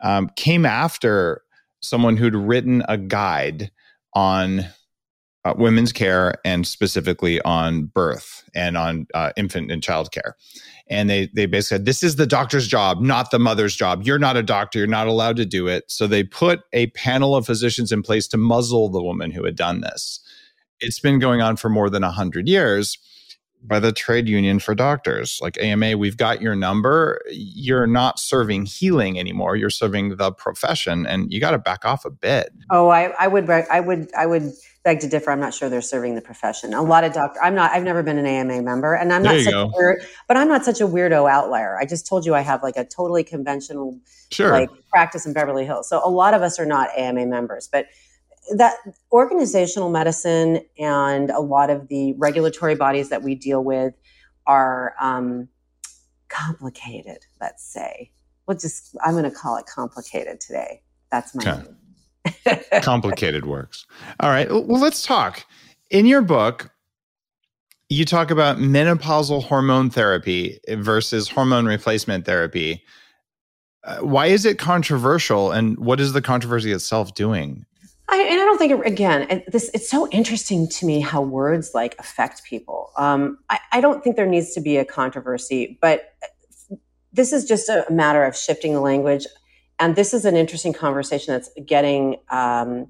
[0.00, 1.42] um, came after
[1.80, 3.70] someone who'd written a guide
[4.14, 4.66] on
[5.44, 10.36] uh, women's care and specifically on birth and on uh, infant and child care.
[10.92, 14.02] And they they basically said this is the doctor's job, not the mother's job.
[14.04, 14.78] You're not a doctor.
[14.78, 15.84] You're not allowed to do it.
[15.88, 19.56] So they put a panel of physicians in place to muzzle the woman who had
[19.56, 20.20] done this.
[20.80, 22.98] It's been going on for more than hundred years
[23.64, 28.66] by the trade union for doctors like AMA we've got your number you're not serving
[28.66, 32.88] healing anymore you're serving the profession and you got to back off a bit oh
[32.88, 34.52] I, I would I would I would
[34.84, 35.30] beg to differ.
[35.30, 36.74] I'm not sure they're serving the profession.
[36.74, 39.40] A lot of doctors I'm not I've never been an AMA member and I'm not
[39.40, 41.78] such a weird, but I'm not such a weirdo outlier.
[41.78, 43.98] I just told you I have like a totally conventional
[44.30, 44.50] sure.
[44.50, 45.88] like practice in Beverly Hills.
[45.88, 47.86] So a lot of us are not AMA members but
[48.56, 48.74] that
[49.12, 53.94] organizational medicine and a lot of the regulatory bodies that we deal with
[54.46, 55.48] are um,
[56.28, 58.10] complicated let's say.
[58.48, 60.82] We'll just i'm going to call it complicated today.
[61.12, 61.68] That's my okay.
[62.82, 63.86] Complicated works
[64.20, 65.44] all right well let's talk
[65.90, 66.70] in your book
[67.88, 72.82] you talk about menopausal hormone therapy versus hormone replacement therapy
[73.84, 77.64] uh, why is it controversial and what is the controversy itself doing
[78.08, 81.70] I, and I don't think it, again, this it's so interesting to me how words
[81.72, 82.90] like affect people.
[82.98, 86.12] Um, I, I don't think there needs to be a controversy, but
[87.12, 89.26] this is just a matter of shifting the language.
[89.82, 92.86] And this is an interesting conversation that's getting um,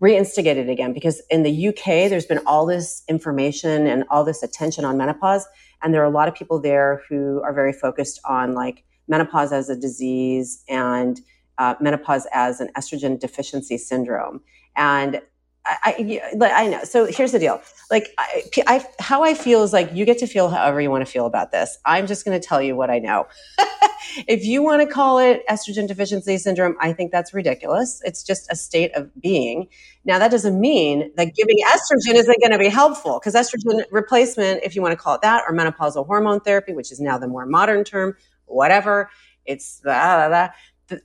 [0.00, 4.84] reinstigated again because in the UK, there's been all this information and all this attention
[4.84, 5.44] on menopause.
[5.82, 9.52] And there are a lot of people there who are very focused on like menopause
[9.52, 11.20] as a disease and
[11.58, 14.40] uh, menopause as an estrogen deficiency syndrome.
[14.76, 15.20] And
[15.66, 16.84] I, I, I, know.
[16.84, 17.60] So here's the deal.
[17.90, 21.04] Like, I, I, how I feel is like you get to feel however you want
[21.04, 21.78] to feel about this.
[21.84, 23.26] I'm just going to tell you what I know.
[24.28, 28.00] if you want to call it estrogen deficiency syndrome, I think that's ridiculous.
[28.04, 29.68] It's just a state of being.
[30.04, 34.62] Now, that doesn't mean that giving estrogen isn't going to be helpful because estrogen replacement,
[34.62, 37.28] if you want to call it that, or menopausal hormone therapy, which is now the
[37.28, 38.14] more modern term,
[38.46, 39.10] whatever,
[39.44, 40.48] it's blah, blah, blah.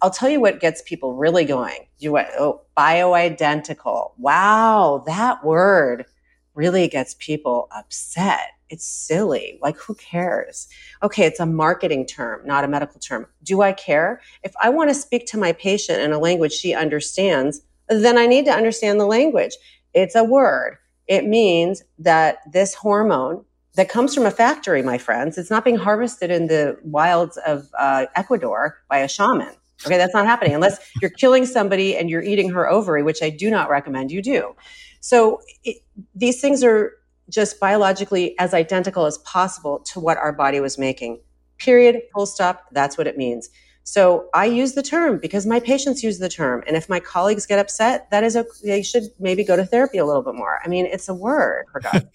[0.01, 1.87] I'll tell you what gets people really going.
[1.99, 4.11] You oh, bioidentical.
[4.17, 6.05] Wow, that word
[6.53, 8.49] really gets people upset.
[8.69, 9.59] It's silly.
[9.61, 10.67] Like, who cares?
[11.03, 13.27] Okay, it's a marketing term, not a medical term.
[13.43, 14.21] Do I care?
[14.43, 18.25] If I want to speak to my patient in a language she understands, then I
[18.25, 19.55] need to understand the language.
[19.93, 20.77] It's a word.
[21.07, 23.43] It means that this hormone
[23.75, 27.69] that comes from a factory, my friends, it's not being harvested in the wilds of
[27.77, 29.53] uh, Ecuador by a shaman.
[29.85, 33.29] Okay, that's not happening unless you're killing somebody and you're eating her ovary, which I
[33.29, 34.55] do not recommend you do.
[34.99, 35.77] So it,
[36.15, 36.93] these things are
[37.29, 41.21] just biologically as identical as possible to what our body was making.
[41.57, 43.49] Period, full stop, that's what it means.
[43.83, 46.63] So I use the term because my patients use the term.
[46.67, 49.97] And if my colleagues get upset, that is a, they should maybe go to therapy
[49.97, 50.59] a little bit more.
[50.63, 52.07] I mean, it's a word, for God.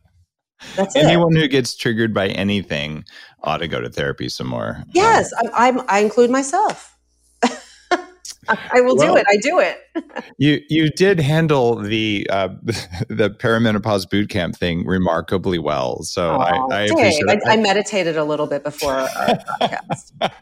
[0.76, 1.40] That's Anyone it.
[1.40, 3.04] who gets triggered by anything
[3.42, 4.84] ought to go to therapy some more.
[4.92, 6.96] Yes, um, I, I include myself.
[8.48, 9.26] I will well, do it.
[9.28, 10.24] I do it.
[10.38, 12.48] you you did handle the uh,
[13.08, 16.02] the perimenopause boot camp thing remarkably well.
[16.02, 17.42] So oh, I, I appreciate it.
[17.46, 20.32] I, I, meditated a little bit before our podcast.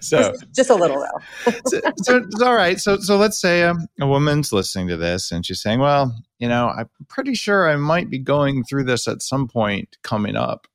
[0.00, 1.52] so just, just, a little though.
[1.66, 2.80] so, so, it's all right.
[2.80, 6.48] So so let's say um, a woman's listening to this and she's saying, "Well, you
[6.48, 10.66] know, I'm pretty sure I might be going through this at some point coming up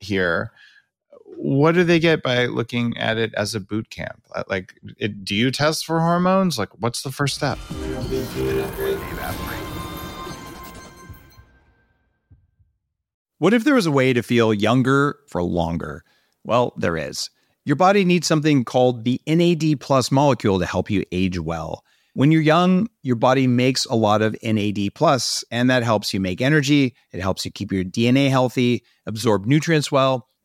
[0.00, 0.52] here."
[1.40, 4.20] What do they get by looking at it as a boot camp?
[4.34, 6.58] Uh, like, it, do you test for hormones?
[6.58, 7.58] Like, what's the first step?
[13.38, 16.04] What if there was a way to feel younger for longer?
[16.42, 17.30] Well, there is.
[17.64, 21.84] Your body needs something called the NAD plus molecule to help you age well.
[22.14, 26.18] When you're young, your body makes a lot of NAD plus, and that helps you
[26.18, 26.96] make energy.
[27.12, 30.28] It helps you keep your DNA healthy, absorb nutrients well,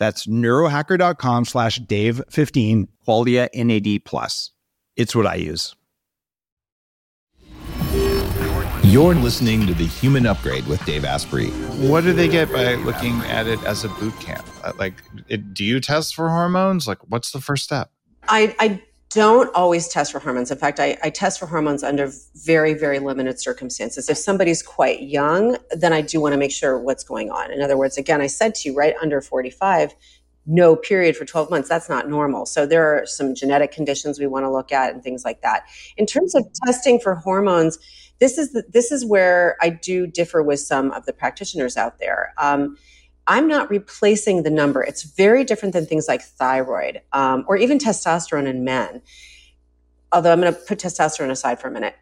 [0.00, 4.50] That's neurohacker.com slash Dave15, Qualia NAD Plus.
[4.96, 5.76] It's what I use.
[8.82, 11.50] You're listening to The Human Upgrade with Dave Asprey.
[11.86, 14.44] What do they get by looking at it as a boot camp?
[14.64, 14.94] Uh, like,
[15.28, 16.88] it, do you test for hormones?
[16.88, 17.90] Like, what's the first step?
[18.26, 20.50] I, I don't always test for hormones.
[20.50, 24.08] In fact, I, I, test for hormones under very, very limited circumstances.
[24.08, 27.50] If somebody's quite young, then I do want to make sure what's going on.
[27.50, 29.96] In other words, again, I said to you, right under 45,
[30.46, 31.68] no period for 12 months.
[31.68, 32.46] That's not normal.
[32.46, 35.64] So there are some genetic conditions we want to look at and things like that.
[35.96, 37.78] In terms of testing for hormones,
[38.20, 41.98] this is the, this is where I do differ with some of the practitioners out
[41.98, 42.32] there.
[42.38, 42.76] Um,
[43.30, 44.82] I'm not replacing the number.
[44.82, 49.02] It's very different than things like thyroid um, or even testosterone in men.
[50.10, 51.94] Although I'm going to put testosterone aside for a minute.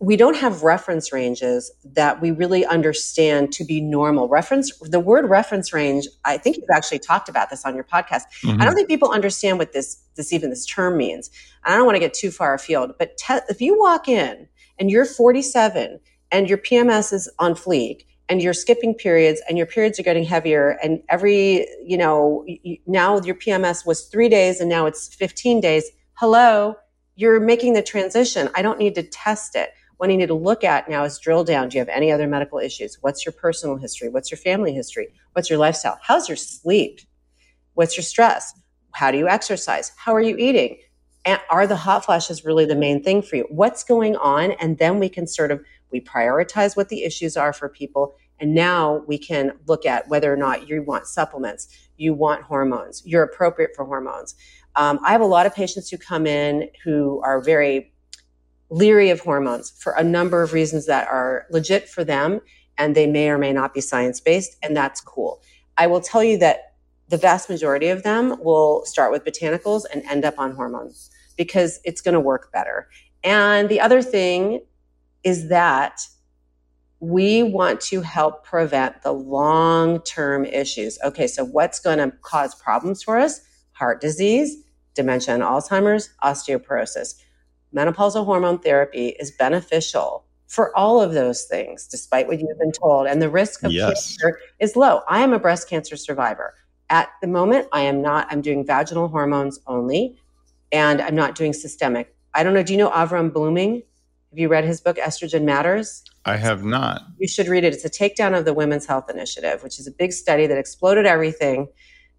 [0.00, 4.28] We don't have reference ranges that we really understand to be normal.
[4.28, 8.24] Reference, the word reference range, I think you've actually talked about this on your podcast.
[8.42, 8.60] Mm-hmm.
[8.60, 11.30] I don't think people understand what this, this even this term means.
[11.64, 14.46] And I don't want to get too far afield, but te- if you walk in
[14.78, 16.00] and you're 47
[16.30, 20.24] and your PMS is on fleek and you're skipping periods and your periods are getting
[20.24, 22.44] heavier and every you know
[22.86, 25.90] now your pms was three days and now it's 15 days.
[26.14, 26.76] Hello
[27.16, 28.48] you're making the transition.
[28.54, 29.70] I don't need to test it.
[29.96, 31.70] What i need to look at now is drill down.
[31.70, 32.98] Do you have any other medical issues?
[33.00, 34.10] What's your personal history?
[34.10, 35.08] What's your family history?
[35.32, 35.98] What's your lifestyle?
[36.02, 37.00] How's your sleep?
[37.72, 38.52] What's your stress?
[38.92, 39.92] How do you exercise?
[39.96, 40.78] How are you eating?
[41.24, 43.46] And are the hot flashes really the main thing for you?
[43.50, 44.52] What's going on?
[44.52, 48.14] And then we can sort of we prioritize what the issues are for people.
[48.38, 53.02] And now we can look at whether or not you want supplements, you want hormones,
[53.06, 54.34] you're appropriate for hormones.
[54.74, 57.92] Um, I have a lot of patients who come in who are very
[58.68, 62.40] leery of hormones for a number of reasons that are legit for them
[62.78, 65.40] and they may or may not be science based, and that's cool.
[65.78, 66.74] I will tell you that
[67.08, 71.80] the vast majority of them will start with botanicals and end up on hormones because
[71.84, 72.88] it's going to work better.
[73.22, 74.60] And the other thing
[75.24, 76.00] is that
[77.00, 80.98] we want to help prevent the long term issues.
[81.04, 83.40] Okay, so what's going to cause problems for us?
[83.72, 84.56] Heart disease,
[84.94, 87.14] dementia and Alzheimer's, osteoporosis.
[87.74, 93.06] Menopausal hormone therapy is beneficial for all of those things, despite what you've been told.
[93.06, 94.16] And the risk of yes.
[94.16, 95.02] cancer is low.
[95.08, 96.54] I am a breast cancer survivor.
[96.88, 100.16] At the moment, I am not, I'm doing vaginal hormones only,
[100.70, 102.14] and I'm not doing systemic.
[102.32, 102.62] I don't know.
[102.62, 103.82] Do you know Avrum Bluming?
[104.36, 106.04] Have you read his book, Estrogen Matters?
[106.26, 107.00] I have not.
[107.16, 107.72] You should read it.
[107.72, 111.06] It's a takedown of the Women's Health Initiative, which is a big study that exploded
[111.06, 111.68] everything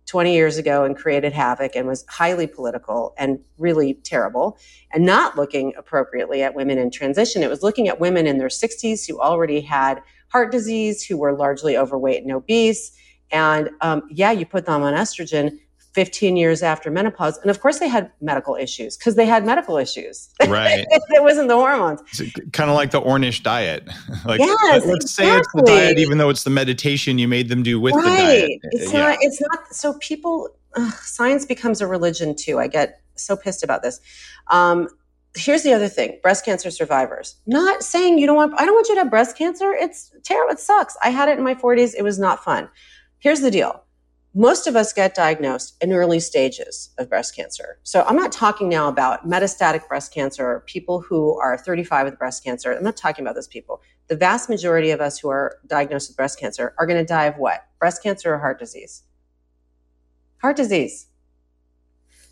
[0.07, 4.57] 20 years ago and created havoc and was highly political and really terrible
[4.91, 7.43] and not looking appropriately at women in transition.
[7.43, 11.37] It was looking at women in their 60s who already had heart disease, who were
[11.37, 12.97] largely overweight and obese.
[13.29, 15.59] And um, yeah, you put them on estrogen,
[15.97, 17.39] 15 years after menopause.
[17.39, 20.29] And of course, they had medical issues because they had medical issues.
[20.47, 20.85] Right.
[20.89, 22.01] it wasn't the hormones.
[22.19, 23.87] It's kind of like the Ornish diet.
[24.25, 25.07] like, yes, let's exactly.
[25.07, 28.03] say it's the diet, even though it's the meditation you made them do with right.
[28.03, 28.51] the diet.
[28.71, 28.99] It's yeah.
[28.99, 32.59] not, it's not, so people, ugh, science becomes a religion too.
[32.59, 33.99] I get so pissed about this.
[34.51, 34.87] Um,
[35.35, 38.87] here's the other thing breast cancer survivors not saying you don't want i don't want
[38.87, 41.93] you to have breast cancer it's terrible it sucks i had it in my 40s
[41.95, 42.67] it was not fun
[43.19, 43.83] here's the deal
[44.37, 47.79] most of us get diagnosed in early stages of breast cancer.
[47.81, 52.19] So I'm not talking now about metastatic breast cancer, or people who are 35 with
[52.19, 52.71] breast cancer.
[52.71, 53.81] I'm not talking about those people.
[54.09, 57.25] The vast majority of us who are diagnosed with breast cancer are going to die
[57.25, 57.65] of what?
[57.79, 59.01] Breast cancer or heart disease?
[60.43, 61.07] Heart disease.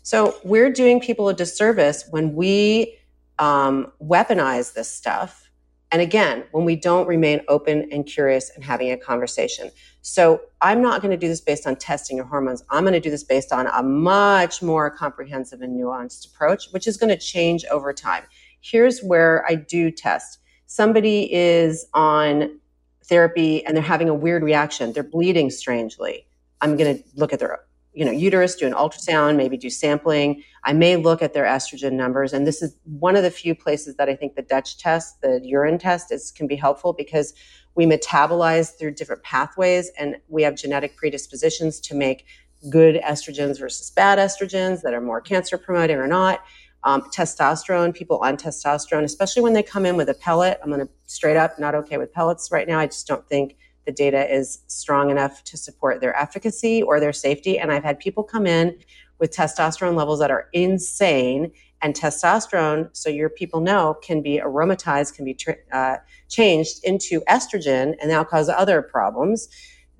[0.04, 2.96] So we're doing people a disservice when we
[3.40, 5.45] um, weaponize this stuff
[5.92, 9.70] and again, when we don't remain open and curious and having a conversation.
[10.02, 12.62] So I'm not going to do this based on testing your hormones.
[12.70, 16.86] I'm going to do this based on a much more comprehensive and nuanced approach, which
[16.86, 18.24] is going to change over time.
[18.60, 20.38] Here's where I do test.
[20.66, 22.58] Somebody is on
[23.04, 24.92] therapy and they're having a weird reaction.
[24.92, 26.26] They're bleeding strangely.
[26.60, 27.60] I'm going to look at their
[27.96, 30.42] you know uterus do an ultrasound maybe do sampling.
[30.64, 33.96] I may look at their estrogen numbers and this is one of the few places
[33.96, 37.32] that i think the dutch test the urine test is can be helpful because
[37.74, 42.26] we metabolize through different pathways and we have genetic predispositions to make
[42.70, 46.42] good estrogens versus bad estrogens that are more cancer promoting or not.
[46.84, 50.58] Um, testosterone people on testosterone especially when they come in with a pellet.
[50.62, 52.78] I'm going to straight up not okay with pellets right now.
[52.78, 53.56] I just don't think
[53.86, 57.58] the data is strong enough to support their efficacy or their safety.
[57.58, 58.76] And I've had people come in
[59.18, 61.52] with testosterone levels that are insane.
[61.82, 65.38] And testosterone, so your people know, can be aromatized, can be
[65.72, 65.96] uh,
[66.28, 69.48] changed into estrogen and now cause other problems.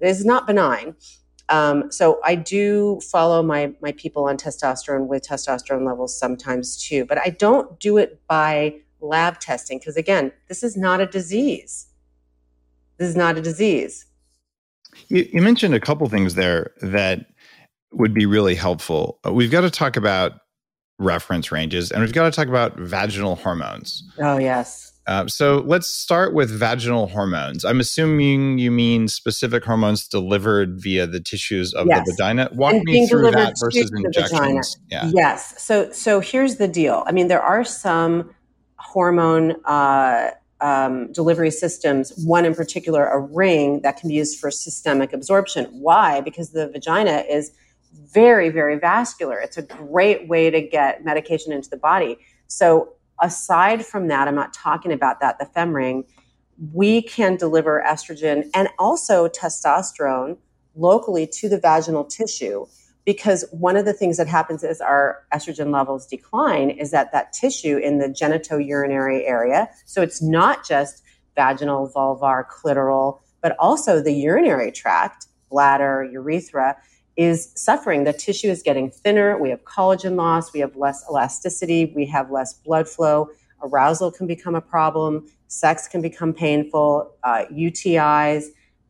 [0.01, 0.97] It is not benign.
[1.49, 7.05] Um, so I do follow my my people on testosterone with testosterone levels sometimes too,
[7.05, 11.87] but I don't do it by lab testing because again, this is not a disease.
[12.99, 14.07] This is not a disease.
[15.09, 17.26] You, you mentioned a couple things there that
[17.92, 19.18] would be really helpful.
[19.26, 20.32] Uh, we've got to talk about
[20.99, 24.03] reference ranges and we've got to talk about vaginal hormones.
[24.18, 24.92] Oh, yes.
[25.07, 27.64] Uh, so let's start with vaginal hormones.
[27.64, 32.05] I'm assuming you mean specific hormones delivered via the tissues of yes.
[32.05, 32.49] the vagina.
[32.53, 34.76] Walk and me through that versus injections.
[34.90, 35.09] Yeah.
[35.14, 35.62] Yes.
[35.62, 37.05] So so here's the deal.
[37.07, 38.34] I mean, there are some
[38.78, 40.30] hormone uh,
[40.61, 45.67] um, delivery systems, one in particular, a ring that can be used for systemic absorption.
[45.73, 46.21] Why?
[46.21, 47.53] Because the vagina is
[47.93, 49.39] very, very vascular.
[49.39, 52.19] It's a great way to get medication into the body.
[52.47, 56.05] So, aside from that, I'm not talking about that, the Femring,
[56.73, 60.39] we can deliver estrogen and also testosterone
[60.75, 62.67] locally to the vaginal tissue
[63.07, 67.33] because one of the things that happens as our estrogen levels decline is that that
[67.33, 71.03] tissue in the genitourinary area so it's not just
[71.35, 76.77] vaginal vulvar clitoral but also the urinary tract bladder urethra
[77.17, 78.05] is suffering.
[78.05, 79.39] The tissue is getting thinner.
[79.39, 80.53] We have collagen loss.
[80.53, 81.93] We have less elasticity.
[81.97, 83.31] We have less blood flow.
[83.63, 85.27] Arousal can become a problem.
[85.49, 87.15] Sex can become painful.
[87.25, 88.47] Uh, utis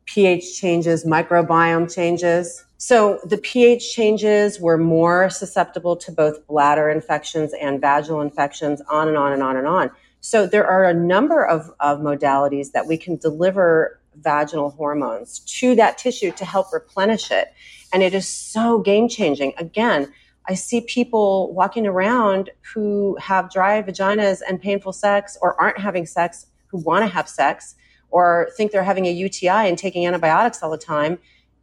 [0.06, 7.52] ph changes microbiome changes so the pH changes were more susceptible to both bladder infections
[7.60, 9.90] and vaginal infections, on and on and on and on.
[10.20, 15.74] So there are a number of, of modalities that we can deliver vaginal hormones to
[15.76, 17.52] that tissue to help replenish it.
[17.92, 19.52] And it is so game changing.
[19.56, 20.12] Again,
[20.48, 26.06] I see people walking around who have dry vaginas and painful sex or aren't having
[26.06, 27.74] sex who want to have sex
[28.10, 31.18] or think they're having a UTI and taking antibiotics all the time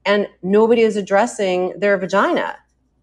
[0.06, 2.58] and nobody is addressing their vagina.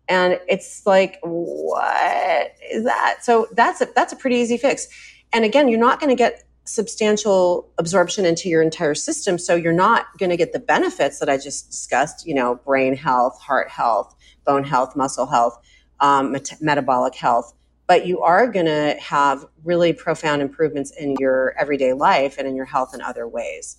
[0.08, 3.18] And it's like what is that?
[3.22, 4.88] So that's a that's a pretty easy fix.
[5.32, 9.72] And again you're not going to get substantial absorption into your entire system so you're
[9.72, 13.68] not going to get the benefits that i just discussed you know brain health heart
[13.68, 15.58] health bone health muscle health
[16.00, 17.54] um, met- metabolic health.
[17.86, 22.54] But you are going to have really profound improvements in your everyday life and in
[22.54, 23.76] your health in other ways.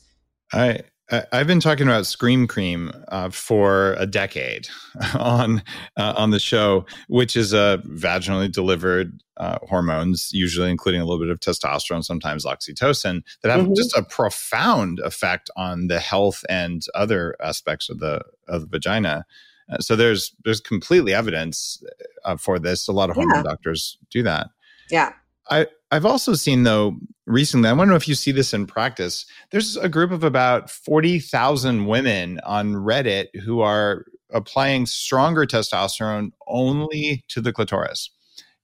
[0.54, 0.82] I
[1.32, 4.70] I've been talking about Scream Cream uh, for a decade
[5.14, 5.62] on
[5.98, 11.20] uh, on the show, which is a vaginally delivered uh, hormones, usually including a little
[11.20, 13.74] bit of testosterone, sometimes oxytocin, that have mm-hmm.
[13.74, 19.26] just a profound effect on the health and other aspects of the of the vagina.
[19.70, 21.84] Uh, so there's there's completely evidence
[22.24, 22.88] uh, for this.
[22.88, 23.44] A lot of hormone yeah.
[23.44, 24.48] doctors do that.
[24.90, 25.12] Yeah.
[25.50, 28.66] I, I've also seen though recently, I want to know if you see this in
[28.66, 29.26] practice.
[29.52, 37.24] There's a group of about 40,000 women on Reddit who are applying stronger testosterone only
[37.28, 38.10] to the clitoris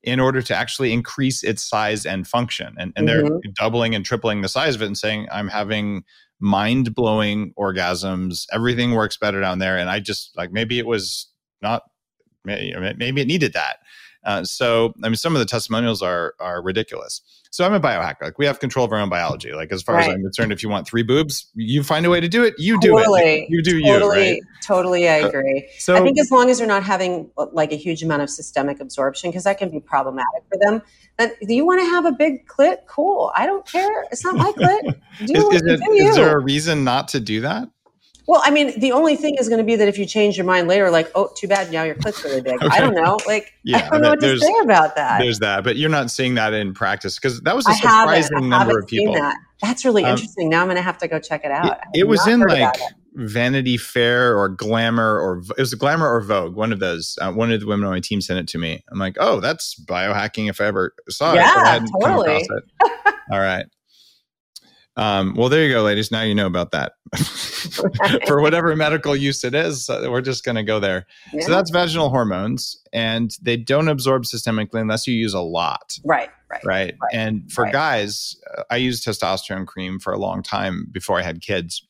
[0.03, 2.73] in order to actually increase its size and function.
[2.80, 3.28] And, and mm-hmm.
[3.28, 6.03] they're doubling and tripling the size of it and saying, I'm having
[6.39, 8.45] mind blowing orgasms.
[8.53, 9.78] Everything works better down there.
[9.78, 11.28] And I just like maybe it was
[11.61, 11.84] not,
[12.45, 13.80] maybe it needed that.
[14.28, 17.21] Uh, so, I mean, some of the testimonials are are ridiculous.
[17.49, 18.21] so I'm a biohacker.
[18.23, 19.53] Like we have control of our own biology.
[19.53, 22.19] Like as far as I'm concerned, if you want three boobs, you find a way
[22.19, 22.53] to do it.
[22.57, 23.39] You do totally, it.
[23.41, 24.34] Like, you do totally, you.
[24.34, 24.41] Right.
[24.63, 25.09] totally.
[25.09, 25.69] I So- agree.
[25.80, 28.30] So I think as long as you're not having uh, like a huge amount of
[28.30, 30.82] systemic absorption, because that can be problematic for them.
[31.19, 32.80] Do you want to have a big clit?
[32.88, 33.32] Cool.
[33.36, 34.03] I don't care.
[34.11, 34.99] It's not my clit.
[35.25, 36.09] Do, is, is, do it, you.
[36.09, 37.69] is there a reason not to do that?
[38.28, 40.45] Well, I mean, the only thing is going to be that if you change your
[40.45, 42.57] mind later, like, oh, too bad, now your clit's really big.
[42.61, 43.17] I don't know.
[43.25, 45.19] Like, Yeah, I don't know what to say about that.
[45.19, 48.59] There's that, but you're not seeing that in practice because that was a surprising I
[48.59, 49.13] number of people.
[49.13, 49.38] seen that.
[49.61, 50.49] That's really Um, interesting.
[50.49, 51.80] Now I'm going to have to go check it out.
[51.93, 52.82] It, it was in like it.
[53.15, 56.55] Vanity Fair or Glamour or it was Glamour or Vogue.
[56.55, 57.17] One of those.
[57.19, 58.84] Uh, one of the women on my team sent it to me.
[58.91, 61.38] I'm like, oh, that's biohacking if I ever saw it.
[61.38, 62.36] Yeah, totally.
[62.47, 62.63] it.
[63.32, 63.65] All right.
[64.97, 66.11] Um, well, there you go, ladies.
[66.11, 66.93] Now you know about that.
[68.27, 71.05] For whatever medical use it is, uh, we're just going to go there.
[71.33, 71.41] Yeah.
[71.45, 76.29] So that's vaginal hormones, and they don't absorb systemically unless you use a lot right,
[76.49, 76.65] right.
[76.65, 76.95] right?
[77.01, 77.13] Right.
[77.13, 77.73] And for Right.
[77.73, 81.83] guys, uh, I used testosterone cream for a long time before I had kids.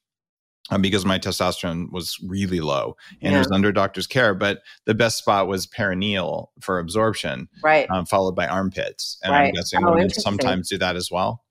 [0.70, 3.40] Um, because my testosterone was really low and it Yeah.
[3.40, 7.90] was under doctor's care, but the best spot was perineal for absorption, Right.
[7.90, 9.18] um, followed by armpits.
[9.24, 11.46] And I'm guessing Oh, women sometimes do that as well.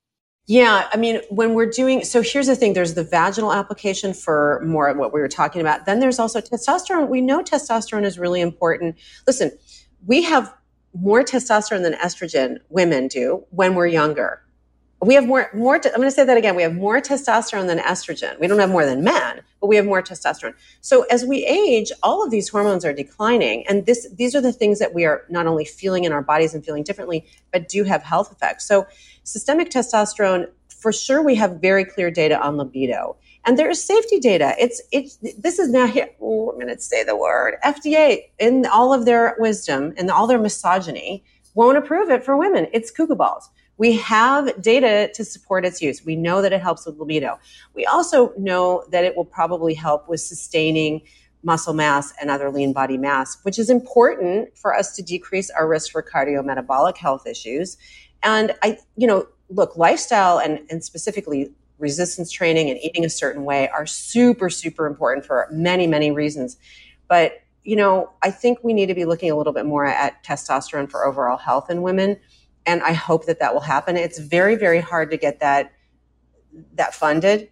[0.49, 4.61] Yeah, I mean, when we're doing so, here's the thing: there's the vaginal application for
[4.65, 5.85] more of what we were talking about.
[5.85, 7.09] Then there's also testosterone.
[7.09, 8.95] We know testosterone is really important.
[9.27, 9.51] Listen,
[10.05, 10.53] we have
[10.93, 12.59] more testosterone than estrogen.
[12.69, 14.41] Women do when we're younger.
[15.01, 15.49] We have more.
[15.53, 15.75] More.
[15.75, 16.55] I'm going to say that again.
[16.55, 18.39] We have more testosterone than estrogen.
[18.39, 20.55] We don't have more than men, but we have more testosterone.
[20.81, 24.51] So as we age, all of these hormones are declining, and this these are the
[24.51, 27.83] things that we are not only feeling in our bodies and feeling differently, but do
[27.83, 28.67] have health effects.
[28.67, 28.87] So
[29.23, 34.19] systemic testosterone for sure we have very clear data on libido and there is safety
[34.19, 38.21] data it's it's this is now here ooh, i'm going to say the word fda
[38.39, 41.23] in all of their wisdom and all their misogyny
[41.55, 46.05] won't approve it for women it's cuckoo balls we have data to support its use
[46.05, 47.39] we know that it helps with libido
[47.73, 51.01] we also know that it will probably help with sustaining
[51.43, 55.67] muscle mass and other lean body mass which is important for us to decrease our
[55.67, 57.77] risk for cardiometabolic health issues
[58.23, 63.45] and I, you know, look, lifestyle and, and specifically resistance training and eating a certain
[63.45, 66.57] way are super, super important for many, many reasons.
[67.07, 70.23] But, you know, I think we need to be looking a little bit more at
[70.23, 72.17] testosterone for overall health in women.
[72.67, 73.95] And I hope that that will happen.
[73.97, 75.71] It's very, very hard to get that
[76.73, 77.49] that funded.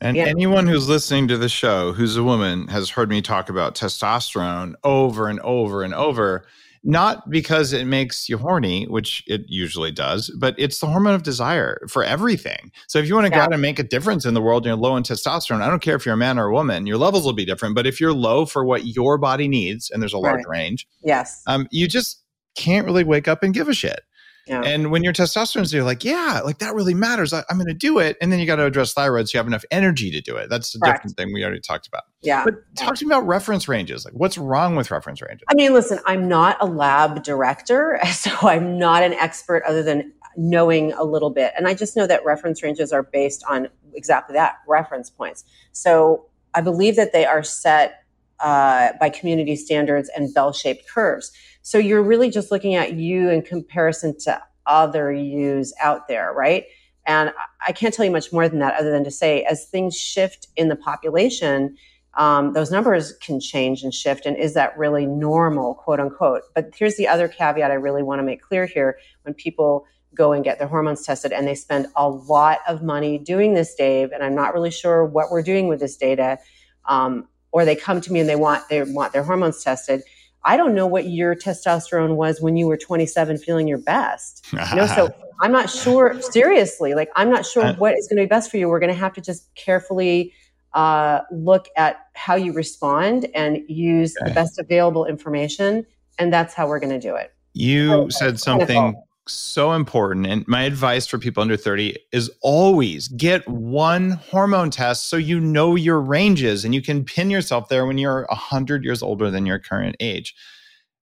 [0.00, 0.24] And Yeah.
[0.26, 4.74] anyone who's listening to the show who's a woman has heard me talk about testosterone
[4.84, 6.44] over and over and over,
[6.84, 11.22] not because it makes you horny, which it usually does, but it's the hormone of
[11.24, 12.70] desire for everything.
[12.86, 14.76] So if you want to go out and make a difference in the world you're
[14.76, 17.24] low in testosterone, I don't care if you're a man or a woman, your levels
[17.24, 17.74] will be different.
[17.74, 20.58] But if you're low for what your body needs, and there's a large Right.
[20.60, 21.42] range, Yes.
[21.46, 22.20] um, you just
[22.56, 24.00] can't really wake up and give a shit.
[24.46, 24.62] Yeah.
[24.62, 27.32] And when your testosterone's, you're like, yeah, like that really matters.
[27.32, 28.16] I, I'm going to do it.
[28.20, 30.50] And then you got to address thyroid so you have enough energy to do it.
[30.50, 30.98] That's a Correct.
[30.98, 32.02] different thing we already talked about.
[32.22, 32.44] yeah.
[32.44, 34.04] But talk to me about reference ranges.
[34.04, 35.44] Like, what's wrong with reference ranges?
[35.48, 40.12] I mean, listen, I'm not a lab director, so I'm not an expert other than
[40.36, 41.52] knowing a little bit.
[41.56, 45.44] And I just know that reference ranges are based on exactly that reference points.
[45.72, 48.01] So I believe that they are set
[48.42, 51.32] uh, by community standards and bell shaped curves.
[51.62, 56.66] So you're really just looking at you in comparison to other yous out there, right?
[57.06, 57.32] And
[57.66, 60.48] I- can't tell you much more than that, other than to say, as things shift
[60.56, 61.76] in the population,
[62.14, 64.26] um, those numbers can change and shift.
[64.26, 66.42] And is that really normal, quote unquote?
[66.54, 70.32] But here's the other caveat I really want to make clear here when people go
[70.32, 74.12] and get their hormones tested and they spend a lot of money doing this, Dave,
[74.12, 76.38] and I'm not really sure what we're doing with this data.
[76.86, 80.02] Um, or they come to me and they want they want their hormones tested.
[80.44, 84.44] I don't know what your testosterone was when you were 27 feeling your best.
[84.52, 88.22] You know, so I'm not sure, seriously, like I'm not sure what is going to
[88.24, 88.68] be best for you.
[88.68, 90.32] We're going to have to just carefully
[90.74, 94.30] uh, look at how you respond and use Okay.
[94.30, 95.86] the best available information.
[96.18, 97.32] And that's how we're going to do it.
[97.54, 98.94] you said something.
[99.28, 100.26] So important.
[100.26, 105.38] And my advice for people under 30 is always get one hormone test so you
[105.40, 109.46] know your ranges and you can pin yourself there when you're 100 years older than
[109.46, 110.34] your current age.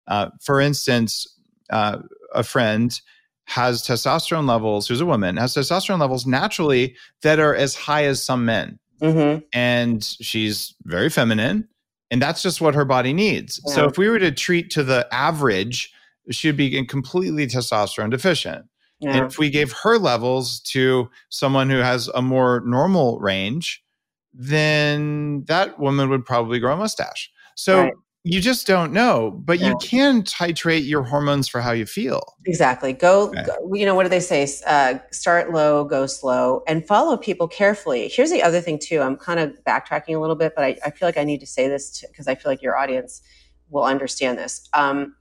[0.06, 1.26] Uh, for instance,
[1.70, 1.98] uh,
[2.34, 3.00] a friend
[3.44, 8.22] has testosterone levels, who's a woman, has testosterone levels naturally that are as high as
[8.22, 8.78] some men.
[9.00, 11.68] hmm And she's very feminine,
[12.10, 13.60] and that's just what her body needs.
[13.74, 15.92] So if we were to treat to the average,
[16.30, 18.66] she'd be completely testosterone deficient.
[19.02, 23.82] And if we gave her levels to someone who has a more normal range,
[24.34, 27.30] then that woman would probably grow a mustache.
[27.54, 27.92] So Right.
[28.24, 29.68] you just don't know, but Yeah.
[29.68, 32.22] you can titrate your hormones for how you feel.
[32.46, 32.92] Exactly.
[32.92, 33.42] Go, Okay.
[33.46, 34.46] go- you know, what do they say?
[34.66, 38.08] Uh, start low, go slow, and follow people carefully.
[38.08, 39.00] Here's the other thing, too.
[39.00, 41.46] I'm kind of backtracking a little bit, but I, I feel like I need to
[41.46, 43.22] say this because I feel like your audience
[43.70, 44.68] will understand this.
[44.74, 45.14] Um,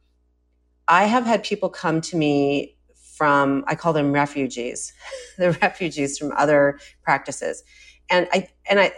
[0.90, 2.76] I have had people come to me
[3.14, 4.92] from, I call them refugees,
[5.38, 7.64] the refugees from other practices.
[8.10, 8.92] And I, and I,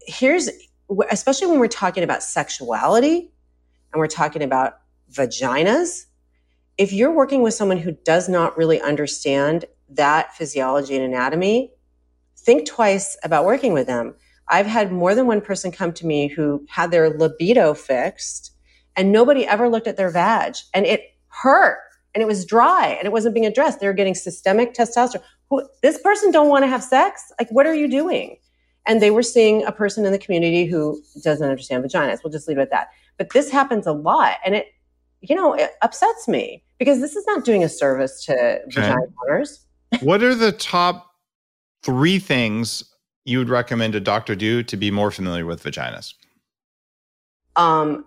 [0.00, 0.50] here's,
[1.10, 3.30] especially when we're talking about sexuality
[3.92, 4.80] and we're talking about
[5.12, 6.06] vaginas,
[6.76, 11.72] if you're working with someone who does not really understand that physiology and anatomy,
[12.36, 14.14] think twice about working with them.
[14.48, 18.52] I've had more than one person come to me who had their libido fixed
[18.96, 21.02] and nobody ever looked at their vag and it
[21.42, 21.78] hurt
[22.14, 23.80] and it was dry and it wasn't being addressed.
[23.80, 25.22] They were getting systemic testosterone.
[25.50, 27.32] Who, this person don't want to have sex?
[27.38, 28.36] Like, what are you doing?
[28.86, 32.20] And they were seeing a person in the community who doesn't understand vaginas.
[32.24, 32.88] We'll just leave it at that.
[33.18, 34.36] But this happens a lot.
[34.44, 34.66] And it,
[35.20, 39.66] you know, it upsets me because this is not doing a service to vagina owners.
[40.00, 41.12] what are the top
[41.82, 42.84] three things
[43.24, 46.14] you would recommend a doctor do to be more familiar with vaginas?
[47.56, 48.06] Um,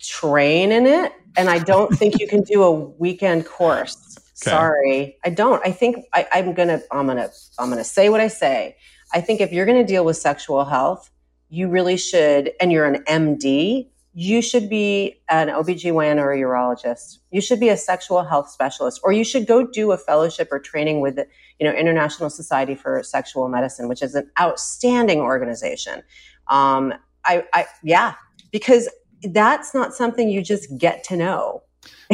[0.00, 1.12] train in it.
[1.36, 4.18] And I don't think you can do a weekend course.
[4.42, 4.50] Okay.
[4.50, 5.16] Sorry.
[5.24, 5.64] I don't.
[5.66, 8.76] I think I, I'm gonna I'm gonna I'm gonna say what I say.
[9.12, 11.10] I think if you're gonna deal with sexual health,
[11.48, 17.18] you really should, and you're an MD, you should be an OBGYN or a urologist.
[17.30, 20.58] You should be a sexual health specialist, or you should go do a fellowship or
[20.58, 21.26] training with the
[21.58, 26.02] you know International Society for Sexual Medicine, which is an outstanding organization.
[26.48, 26.92] Um,
[27.24, 28.14] I, I yeah,
[28.50, 28.88] because
[29.30, 31.62] that's not something you just get to know.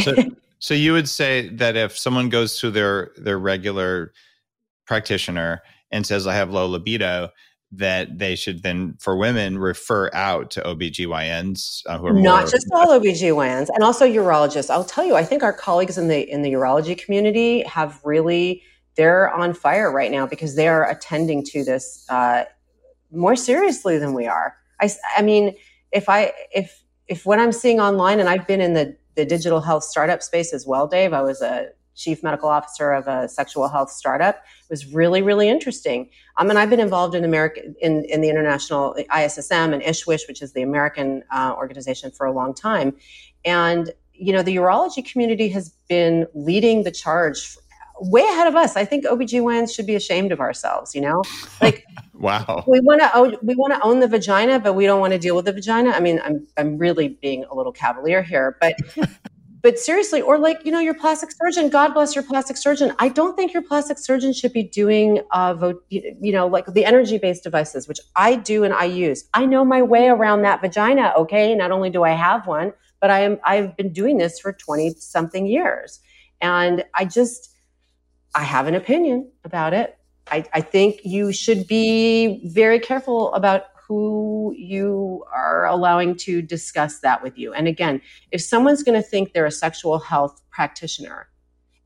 [0.00, 0.14] So,
[0.59, 4.12] so you would say that if someone goes to their their regular
[4.86, 7.30] practitioner and says I have low libido,
[7.72, 12.50] that they should then for women refer out to OBGYNs uh, who are not more,
[12.50, 14.70] just all OBGYNs and also urologists.
[14.70, 18.62] I'll tell you, I think our colleagues in the in the urology community have really
[18.96, 22.44] they're on fire right now because they are attending to this uh,
[23.12, 24.56] more seriously than we are.
[24.80, 25.54] I, I mean,
[25.92, 29.61] if I if if what I'm seeing online, and I've been in the the digital
[29.61, 31.12] health startup space as well, Dave.
[31.12, 34.36] I was a chief medical officer of a sexual health startup.
[34.36, 36.09] It was really really interesting.
[36.36, 40.40] i mean I've been involved in America in, in the international ISSM and ISSWSH, which
[40.40, 42.94] is the American uh, organization, for a long time.
[43.44, 47.56] And you know, the urology community has been leading the charge
[48.00, 48.76] way ahead of us.
[48.76, 51.22] I think OBGYNs should be ashamed of ourselves, you know?
[51.61, 51.84] Like
[52.18, 52.64] wow.
[52.66, 55.18] we want to own, we want to own the vagina, but we don't want to
[55.18, 55.90] deal with the vagina.
[55.90, 58.74] I mean, I'm I'm really being a little cavalier here, but
[59.62, 61.68] but seriously, or like you know, your plastic surgeon.
[61.68, 62.92] God bless your plastic surgeon.
[62.98, 66.84] I don't think your plastic surgeon should be doing uh, vo- you know, like the
[66.84, 69.24] energy based devices, which I do and I use.
[69.34, 71.12] I know my way around that vagina.
[71.16, 74.52] Okay, not only do I have one, but I am I've been doing this for
[74.52, 76.00] twenty something years,
[76.40, 77.54] and I just
[78.34, 79.97] I have an opinion about it.
[80.31, 87.01] I, I think you should be very careful about who you are allowing to discuss
[87.01, 87.55] that with you.
[87.55, 91.29] And again, if someone's going to think they're a sexual health practitioner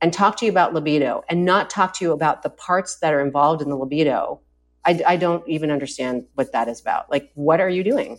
[0.01, 3.14] and talk to you about libido and not talk to you about the parts that
[3.14, 4.40] are involved in the libido,
[4.84, 7.09] I, I don't even understand what that is about.
[7.09, 8.18] Like, what are you doing?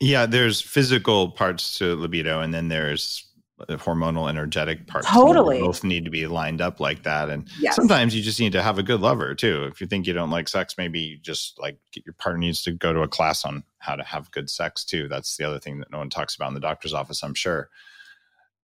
[0.00, 5.08] Yeah, there's physical parts to libido, and then there's the hormonal, energetic parts.
[5.10, 5.60] Totally.
[5.60, 7.28] Both need to be lined up like that.
[7.28, 7.76] And Yes.
[7.76, 9.64] sometimes you just need to have a good lover too.
[9.70, 12.62] If you think you don't like sex, maybe you just like get your partner needs
[12.64, 15.08] to go to a class on how to have good sex too.
[15.08, 17.70] That's the other thing that no one talks about in the doctor's office, I'm sure.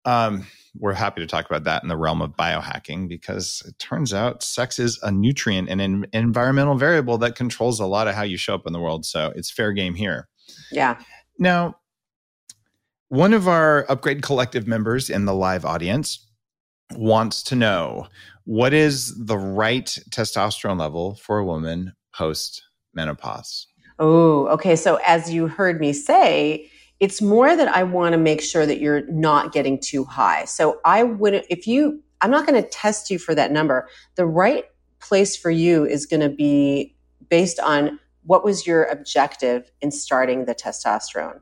[0.05, 4.13] Um, we're happy to talk about that in the realm of biohacking because it turns
[4.13, 8.23] out sex is a nutrient and an environmental variable that controls a lot of how
[8.23, 9.05] you show up in the world.
[9.05, 10.29] So it's fair game here.
[10.71, 10.99] Yeah.
[11.37, 11.75] Now,
[13.09, 16.25] one of our Upgrade Collective members in the live audience
[16.95, 18.07] wants to know
[18.45, 23.67] what is the right testosterone level for a woman post menopause?
[23.99, 24.75] Oh, okay.
[24.75, 28.79] So as you heard me say, it's more that I want to make sure that
[28.79, 30.45] you're not getting too high.
[30.45, 33.87] So I wouldn't, if you, I'm not going to test you for that number.
[34.15, 34.65] The right
[34.99, 36.95] place for you is going to be
[37.29, 41.39] based on what was your objective in starting the testosterone.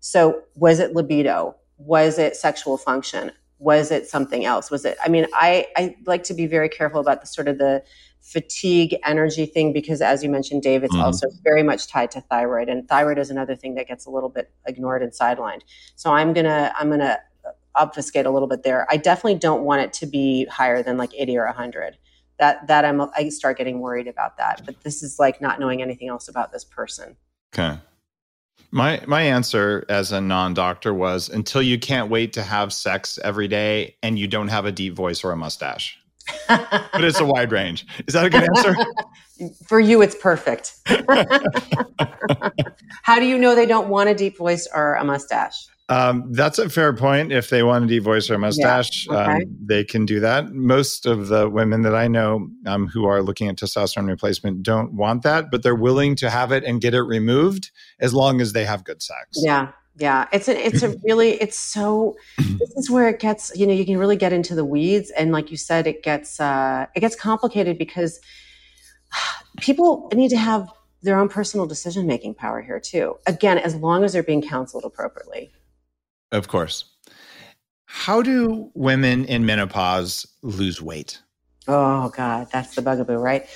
[0.00, 1.56] So was it libido?
[1.78, 3.32] Was it sexual function?
[3.58, 4.70] Was it something else?
[4.70, 7.58] Was it, I mean, I, I like to be very careful about the sort of
[7.58, 7.82] the
[8.20, 11.02] fatigue energy thing because as you mentioned dave it's Mhm.
[11.02, 14.28] also very much tied to thyroid and thyroid is another thing that gets a little
[14.28, 15.60] bit ignored and sidelined
[15.94, 17.18] so i'm gonna i'm gonna
[17.76, 21.14] obfuscate a little bit there i definitely don't want it to be higher than like
[21.16, 21.96] 80 or 100
[22.38, 25.80] that that i'm i start getting worried about that but this is like not knowing
[25.80, 27.16] anything else about this person
[27.54, 27.78] Okay.
[28.70, 33.48] My my answer as a non-doctor was until you can't wait to have sex every
[33.48, 35.98] day and you don't have a deep voice or a mustache.
[36.48, 37.86] but it's a wide range.
[38.06, 38.76] Is that a good answer?
[39.66, 40.74] For you, it's perfect.
[43.02, 45.68] How do you know they don't want a deep voice or a mustache?
[45.90, 47.32] Um, that's a fair point.
[47.32, 49.32] If they want to deep voice or a mustache, Yeah, okay.
[49.44, 50.52] um, they can do that.
[50.52, 54.92] Most of the women that I know um, who are looking at testosterone replacement don't
[54.92, 57.70] want that, but they're willing to have it and get it removed
[58.00, 59.40] as long as they have good sex.
[59.42, 60.26] Yeah, yeah.
[60.30, 62.16] It's a, it's a really, it's so.
[62.36, 63.50] This is where it gets.
[63.56, 66.38] You know, you can really get into the weeds, and like you said, it gets
[66.38, 68.20] uh, it gets complicated because
[69.60, 70.68] people need to have
[71.02, 73.16] their own personal decision making power here too.
[73.26, 75.50] Again, as long as they're being counseled appropriately.
[76.32, 76.84] Of course.
[77.86, 81.20] How do women in menopause lose weight?
[81.66, 83.46] Oh God, that's the bugaboo, right?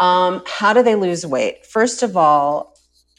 [0.00, 1.66] Um, how do they lose weight?
[1.66, 2.76] First of all,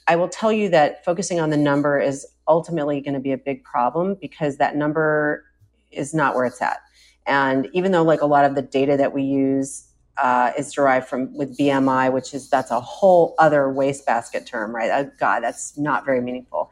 [0.08, 3.38] I will tell you that focusing on the number is ultimately going to be a
[3.38, 5.46] big problem because that number
[5.92, 6.80] is not where it's at.
[7.26, 9.88] And even though like a lot of the data that we use
[10.18, 14.92] uh, is derived from with BMI, which is that's a whole other wastebasket term, right?
[14.92, 16.70] Uh, God, that's not very meaningful.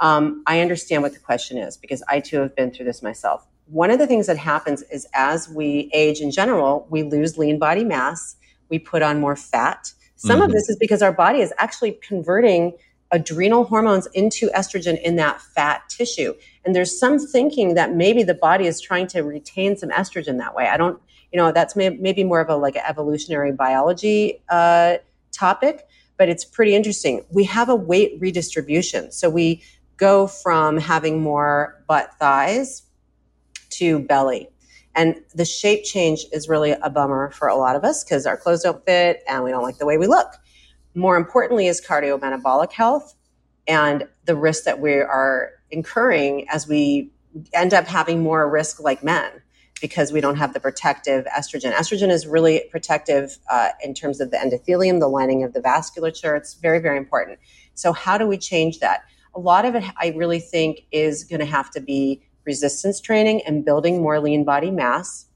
[0.00, 3.46] Um, I understand what the question is because I too have been through this myself.
[3.66, 7.58] One of the things that happens is as we age in general, we lose lean
[7.58, 8.36] body mass,
[8.68, 9.92] we put on more fat.
[10.16, 10.52] Some of Mhm.
[10.54, 12.72] this is because our body is actually converting
[13.10, 16.34] adrenal hormones into estrogen in that fat tissue.
[16.64, 20.54] And there's some thinking that maybe the body is trying to retain some estrogen that
[20.54, 20.66] way.
[20.68, 21.00] I don't,
[21.32, 24.96] you know, that's may, maybe more of a like an evolutionary biology uh,
[25.32, 25.86] topic,
[26.18, 27.24] but it's pretty interesting.
[27.30, 29.10] We have a weight redistribution.
[29.12, 29.62] So we
[29.98, 32.84] go from having more butt thighs
[33.70, 34.48] to belly.
[34.94, 38.36] And the shape change is really a bummer for a lot of us because our
[38.36, 40.28] clothes don't fit and we don't like the way we look.
[40.94, 43.14] More importantly, is cardiometabolic health
[43.68, 47.12] and the risk that we are incurring as we
[47.52, 49.30] end up having more risk like men
[49.80, 51.72] because we don't have the protective estrogen.
[51.72, 56.36] Estrogen is really protective uh, in terms of the endothelium, the lining of the vasculature.
[56.36, 57.38] It's very, very important.
[57.74, 59.02] So, how do we change that?
[59.38, 63.40] A lot of it, I really think, is going to have to be resistance training
[63.46, 65.26] and building more lean body mass.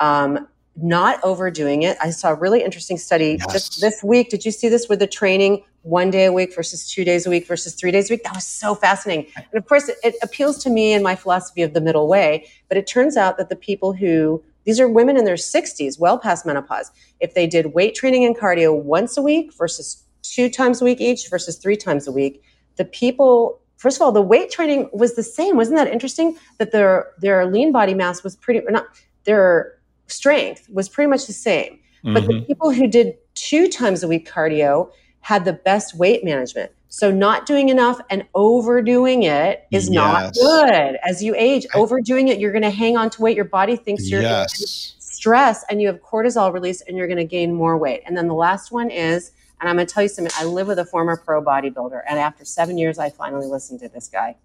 [0.00, 1.96] Um, not overdoing it.
[2.02, 3.52] I saw a really interesting study Yes.
[3.52, 4.30] just this week.
[4.30, 7.30] Did you see this with the training one day a week versus two days a
[7.30, 8.24] week versus three days a week?
[8.24, 9.30] That was so fascinating.
[9.36, 12.48] And of course, it, it appeals to me and my philosophy of the middle way.
[12.68, 16.18] But it turns out that the people who these are women in their 60s, well
[16.18, 20.82] past menopause, if they did weight training and cardio once a week versus two times
[20.82, 22.42] a week each versus three times a week,
[22.78, 26.72] the people first of all the weight training was the same wasn't that interesting that
[26.72, 28.86] their their lean body mass was pretty or not
[29.24, 29.74] their
[30.06, 32.46] strength was pretty much the same but the Mhm.
[32.46, 37.44] people who did two times a week cardio had the best weight management so not
[37.44, 42.62] doing enough and overdoing it is not good as you age overdoing it you're going
[42.62, 44.94] to hang on to weight your body thinks you're Yes.
[44.98, 48.02] stress and you have cortisol release and you're going to gain more weight.
[48.06, 50.68] And then the last one is, and I'm going to tell you something, I live
[50.68, 52.02] with a former pro bodybuilder.
[52.08, 54.36] And after seven years, I finally listened to this guy.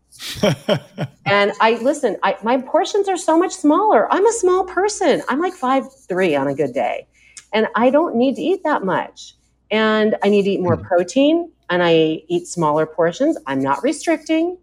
[1.26, 4.11] And I listen, I, my portions are so much smaller.
[4.14, 5.24] I'm a small person.
[5.30, 7.07] I'm like five three on a good day.
[7.53, 9.36] And I don't need to eat that much.
[9.72, 10.84] And I need to eat more hmm.
[10.84, 13.38] protein and I eat smaller portions.
[13.47, 14.57] I'm not restricting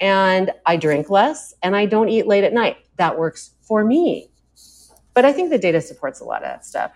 [0.00, 2.78] and I drink less and I don't eat late at night.
[2.96, 4.30] That works for me.
[5.14, 6.92] But I think the data supports a lot of that stuff.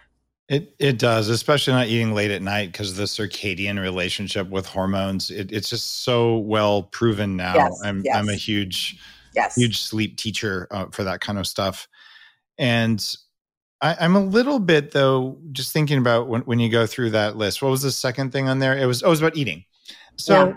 [0.49, 5.31] It it does, especially not eating late at night because the circadian relationship with hormones.
[5.31, 7.55] It, it's just so well proven now.
[7.55, 8.17] Yes, I'm yes.
[8.17, 8.99] I'm a huge
[9.35, 9.55] Yes.
[9.55, 11.89] huge sleep teacher uh, for that kind of stuff,
[12.59, 13.03] and
[13.81, 17.37] I, I'm a little bit though just thinking about when when you go through that
[17.37, 17.63] list.
[17.63, 18.77] What was the second thing on there?
[18.77, 19.65] It was oh, it was about eating.
[20.17, 20.49] So.
[20.49, 20.57] Yeah.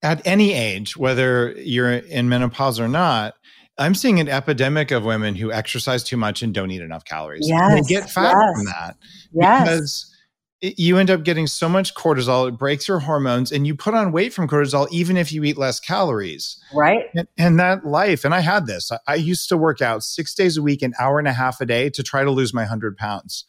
[0.00, 3.34] At any age, whether you're in menopause or not,
[3.78, 7.48] I'm seeing an epidemic of women who exercise too much and don't eat enough calories.
[7.48, 8.56] And Yes, they get fat yes.
[8.56, 8.96] from that
[9.32, 9.62] Yes.
[9.62, 10.14] because
[10.60, 13.94] it, you end up getting so much cortisol, it breaks your hormones, and you put
[13.94, 16.60] on weight from cortisol even if you eat less calories.
[16.74, 17.04] right?
[17.14, 18.90] And, and that life, and I had this.
[18.90, 21.60] I, I used to work out six days a week, an hour and a half
[21.60, 23.44] a day to try to lose my 100 pounds.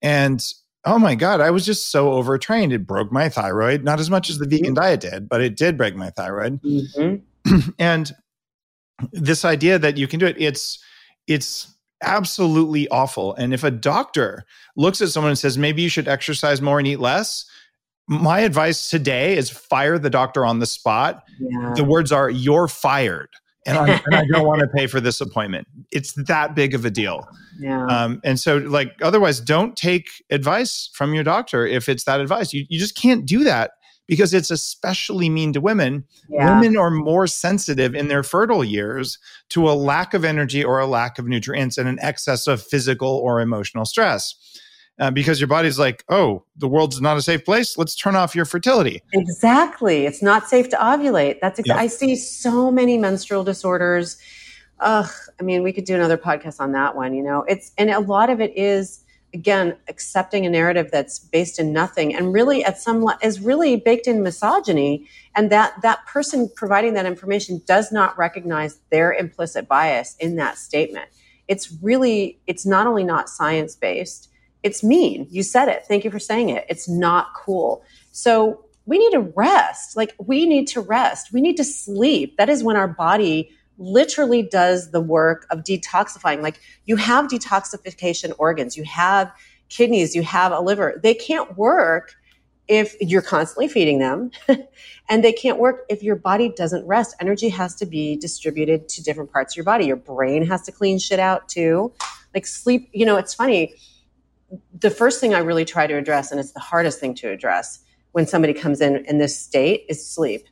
[0.00, 0.42] And
[0.86, 2.72] oh my God, I was just so overtrained.
[2.72, 5.76] It broke my thyroid, not as much as the vegan diet did, but it did
[5.76, 7.22] break my thyroid Mhm.
[7.78, 8.12] and
[9.12, 10.78] this idea that you can do it it's
[11.26, 11.72] it's
[12.02, 13.34] absolutely awful.
[13.36, 14.44] And if a doctor
[14.76, 17.46] looks at someone and says maybe you should exercise more and eat less
[18.08, 21.24] my advice today is fire the doctor on the spot.
[21.40, 21.72] Yeah.
[21.74, 23.28] the words are you're fired.
[23.66, 25.66] And, and i don't want to pay for this appointment.
[25.90, 27.26] It's that big of a deal.
[27.58, 27.84] Yeah.
[27.86, 32.52] um, and so like otherwise don't take advice from your doctor if it's that advice.
[32.52, 33.72] You, you just can't do that
[34.06, 36.04] because it's especially mean to women.
[36.28, 36.58] Yeah.
[36.58, 39.18] Women are more sensitive in their fertile years
[39.50, 43.08] to a lack of energy or a lack of nutrients and an excess of physical
[43.08, 44.34] or emotional stress.
[44.98, 47.76] Uh, because your body's like, oh, the world's not a safe place.
[47.76, 49.02] Let's turn off your fertility.
[49.12, 50.06] Exactly.
[50.06, 51.36] It's not safe to ovulate.
[51.42, 51.76] That's exa- Yeah.
[51.76, 54.16] I see so many menstrual disorders.
[54.80, 57.44] Ugh, I mean, we could do another podcast on that one, you know.
[57.46, 59.04] It's and a lot of it is
[59.36, 63.76] again accepting a narrative that's based in nothing and really at some le- is really
[63.76, 69.68] baked in misogyny and that that person providing that information does not recognize their implicit
[69.68, 71.08] bias in that statement.
[71.48, 74.30] It's really it's not only not science based,
[74.62, 75.26] it's mean.
[75.30, 75.84] You said it.
[75.86, 76.64] Thank you for saying it.
[76.70, 77.84] It's not cool.
[78.12, 79.98] So we need to rest.
[79.98, 81.30] Like we need to rest.
[81.30, 82.38] We need to sleep.
[82.38, 86.42] That is when our body literally does the work of detoxifying.
[86.42, 89.32] Like you have detoxification organs, you have
[89.68, 91.00] kidneys, you have a liver.
[91.02, 92.14] They can't work
[92.68, 94.30] if you're constantly feeding them.
[95.08, 97.14] and they can't work if your body doesn't rest.
[97.20, 99.86] Energy has to be distributed to different parts of your body.
[99.86, 101.92] Your brain has to clean shit out too.
[102.34, 103.74] Like sleep, you know, it's funny
[104.78, 107.80] the first thing I really try to address, and it's the hardest thing to address
[108.12, 110.46] when somebody comes in in this state, is sleep.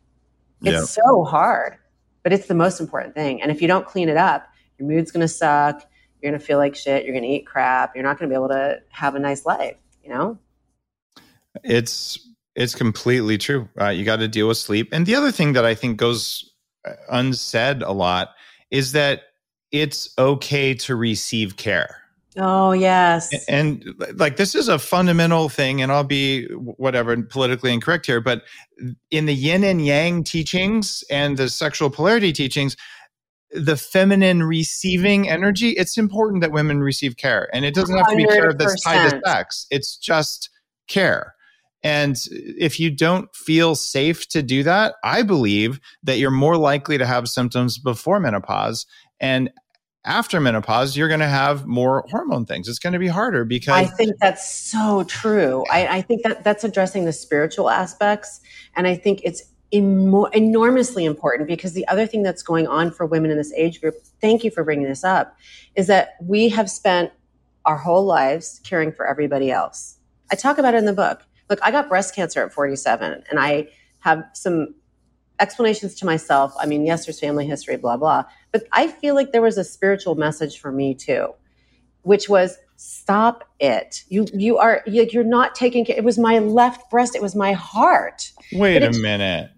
[0.62, 1.04] It's Yeah.
[1.04, 1.76] so hard,
[2.24, 3.40] but it's the most important thing.
[3.40, 4.48] And if you don't clean it up,
[4.78, 5.84] your mood's going to suck.
[6.20, 7.04] You're going to feel like shit.
[7.04, 7.94] You're going to eat crap.
[7.94, 10.38] You're not going to be able to have a nice life, you know?
[11.62, 12.18] It's
[12.56, 13.68] it's completely true.
[13.80, 14.88] Uh, you got to deal with sleep.
[14.90, 16.52] And the other thing that I think goes
[16.84, 18.30] uh, unsaid a lot
[18.70, 19.22] is that
[19.70, 22.03] it's okay to receive care.
[22.36, 23.32] Oh, yes.
[23.48, 23.84] And
[24.16, 28.42] like this is a fundamental thing, and I'll be whatever politically incorrect here, but
[29.10, 32.76] in the yin and yang teachings and the sexual polarity teachings,
[33.52, 37.48] the feminine receiving energy, it's important that women receive care.
[37.52, 39.66] And it doesn't have to be care that's tied to sex.
[39.70, 40.50] It's just
[40.88, 41.34] care.
[41.84, 46.98] And if you don't feel safe to do that, I believe that you're more likely
[46.98, 48.86] to have symptoms before menopause.
[49.20, 49.50] And
[50.04, 52.68] after menopause, you're going to have more hormone things.
[52.68, 55.64] It's going to be harder because I think that's so true.
[55.70, 58.40] I, I think that that's addressing the spiritual aspects.
[58.76, 59.42] And I think it's
[59.72, 63.80] emo- enormously important because the other thing that's going on for women in this age
[63.80, 65.36] group, thank you for bringing this up,
[65.74, 67.10] is that we have spent
[67.64, 69.96] our whole lives caring for everybody else.
[70.30, 71.22] I talk about it in the book.
[71.48, 73.68] Look, I got breast cancer at 47 and I
[74.00, 74.74] have some
[75.40, 76.54] explanations to myself.
[76.60, 78.24] I mean, yes, there's family history, blah, blah.
[78.52, 81.28] But I feel like there was a spiritual message for me too,
[82.02, 84.02] which was stop it.
[84.08, 85.96] You you are you- you're not taking care.
[85.96, 87.14] It was my left breast.
[87.14, 88.30] It was my heart.
[88.52, 89.50] wait But a minute.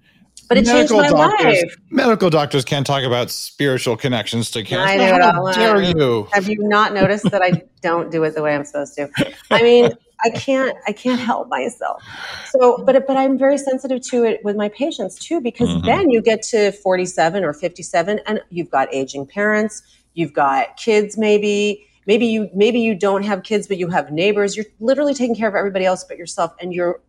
[0.48, 1.76] But it changed my doctors, life.
[1.90, 5.02] medical doctors can't talk about spiritual connections to cancer.
[5.02, 6.28] I it How dare you?
[6.32, 9.08] Have you not noticed that I don't do it the way I'm supposed to?
[9.50, 9.90] I mean,
[10.24, 12.02] I can't I can't help myself.
[12.50, 15.84] So, but but I'm very sensitive to it with my patients too because Mhm.
[15.84, 19.82] then you get to 47 or 57 and you've got aging parents,
[20.14, 24.56] you've got kids maybe, maybe you maybe you don't have kids but you have neighbors.
[24.56, 27.00] You're literally taking care of everybody else but yourself and you're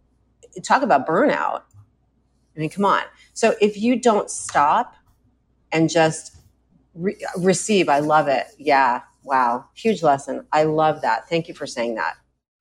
[0.64, 1.62] talk about burnout.
[2.56, 3.04] I mean, come on.
[3.34, 4.96] So if you don't stop
[5.72, 6.36] and just
[6.96, 8.48] re- receive, I love it.
[8.58, 9.02] Yeah.
[9.24, 9.66] Wow.
[9.76, 10.46] Huge lesson.
[10.52, 11.30] I love that.
[11.30, 12.16] Thank you for saying that.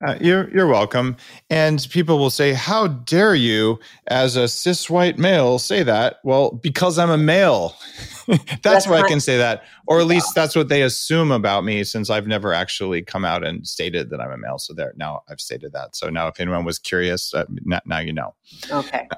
[0.05, 1.17] Uh, you're you're welcome.
[1.49, 3.79] And people will say, "How dare you,
[4.09, 7.75] as a cis white male, say that?" Well, because I'm a male.
[8.27, 11.65] that's, That's why I can say that, or at least that's what they assume about
[11.65, 14.59] me, since I've never actually come out and stated that I'm a male.
[14.59, 15.97] So there, now I've stated that.
[15.97, 18.35] So now, if anyone was curious, uh, n- now you know.
[18.71, 19.09] Okay.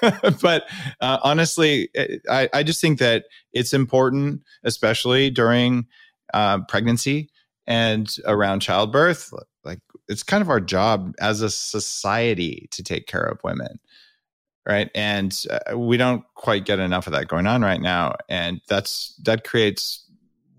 [0.40, 0.64] but
[1.00, 1.90] uh, honestly,
[2.30, 5.86] I, I just think that it's important, especially during
[6.32, 7.28] uh, pregnancy
[7.66, 9.32] and around childbirth.
[9.64, 13.78] Like it's kind of our job as a society to take care of women,
[14.66, 14.90] right?
[14.94, 19.14] And uh, we don't quite get enough of that going on right now, and that's
[19.24, 20.06] that creates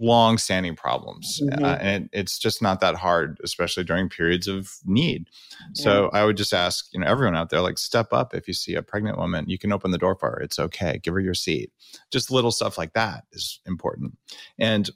[0.04, 1.62] long-standing problems, Mhm.
[1.62, 5.28] uh, and it, it's just not that hard, especially during periods of need.
[5.74, 8.54] So I would just ask, you know, everyone out there, like step up if you
[8.56, 9.48] see a pregnant woman.
[9.48, 10.40] You can open the door for her.
[10.40, 11.00] It's okay.
[11.04, 11.72] Give her your seat.
[12.10, 14.18] Just little stuff like that is important.
[14.58, 14.90] And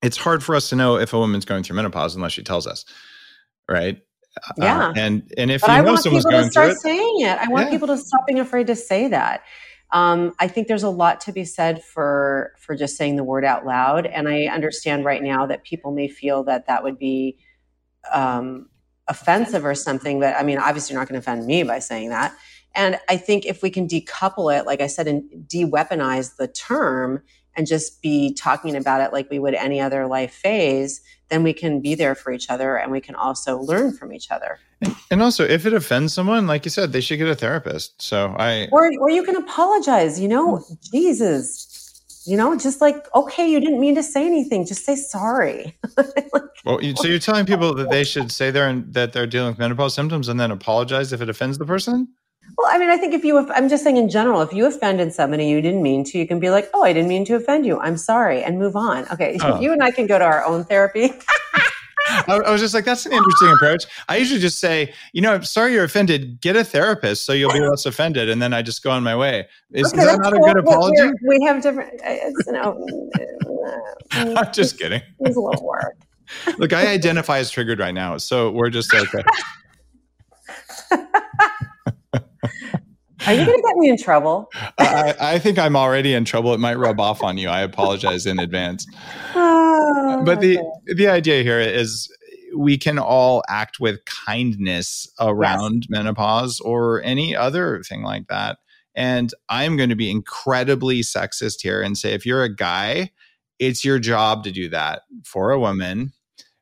[0.00, 2.68] it's hard for us to know if a woman's going through menopause unless she tells
[2.68, 2.84] us,
[3.70, 3.98] right?
[4.46, 4.92] Uh, Yeah.
[4.96, 7.38] and and if but you I know want someone's people to start it, saying it.
[7.38, 7.70] I want Yeah.
[7.70, 9.42] people to stop being afraid to say that.
[9.92, 13.44] Um, I think there's a lot to be said for for just saying the word
[13.44, 17.38] out loud, and I understand right now that people may feel that that would be
[18.12, 18.68] um,
[19.08, 20.20] offensive or something.
[20.20, 22.34] But I mean, obviously, you're not going to offend me by saying that.
[22.74, 27.22] And I think if we can decouple it, like I said, and de-weaponize the term
[27.60, 31.52] and just be talking about it like we would any other life phase, then we
[31.52, 34.58] can be there for each other and we can also learn from each other.
[35.10, 38.00] And also, if it offends someone, like you said, they should get a therapist.
[38.00, 40.18] So I, or or you can apologize.
[40.18, 40.90] You know, mm.
[40.90, 44.64] Jesus, you know, just like okay, you didn't mean to say anything.
[44.64, 45.76] Just say sorry.
[46.64, 49.58] well, so you're telling people that they should say they're in, that they're dealing with
[49.58, 52.08] menopause symptoms and then apologize if it offends the person.
[52.56, 55.12] Well, I mean, I think if you, I'm just saying in general, if you offended
[55.12, 57.66] somebody you didn't mean to, you can be like, oh, I didn't mean to offend
[57.66, 57.78] you.
[57.80, 59.06] I'm sorry, and move on.
[59.12, 59.60] Okay, oh.
[59.60, 61.12] you and I can go to our own therapy.
[62.26, 63.84] I, was just like, that's an interesting approach.
[64.08, 66.40] I usually just say, you know, I'm sorry you're offended.
[66.40, 69.16] Get a therapist so you'll be less offended, and then I just go on my
[69.16, 69.46] way.
[69.70, 70.44] Is, okay, is that not cool.
[70.44, 71.10] a good apology?
[71.26, 71.94] we have different.
[72.00, 73.10] Uh, it's, you know,
[74.36, 75.02] I'm just kidding.
[75.20, 75.96] It's a little work.
[76.58, 79.22] Look, I identify as triggered right now, so we're just okay.
[83.26, 84.48] Are you going to get me in trouble?
[84.78, 86.54] I, I, think I'm already in trouble.
[86.54, 87.48] It might rub off on you.
[87.48, 88.86] I apologize in advance.
[89.34, 90.94] Oh, but the okay.
[90.94, 92.10] the idea here is
[92.56, 95.90] we can all act with kindness around yes.
[95.90, 98.58] menopause or any other thing like that.
[98.94, 103.12] And I'm going to be incredibly sexist here and say if you're a guy,
[103.58, 106.12] it's your job to do that for a woman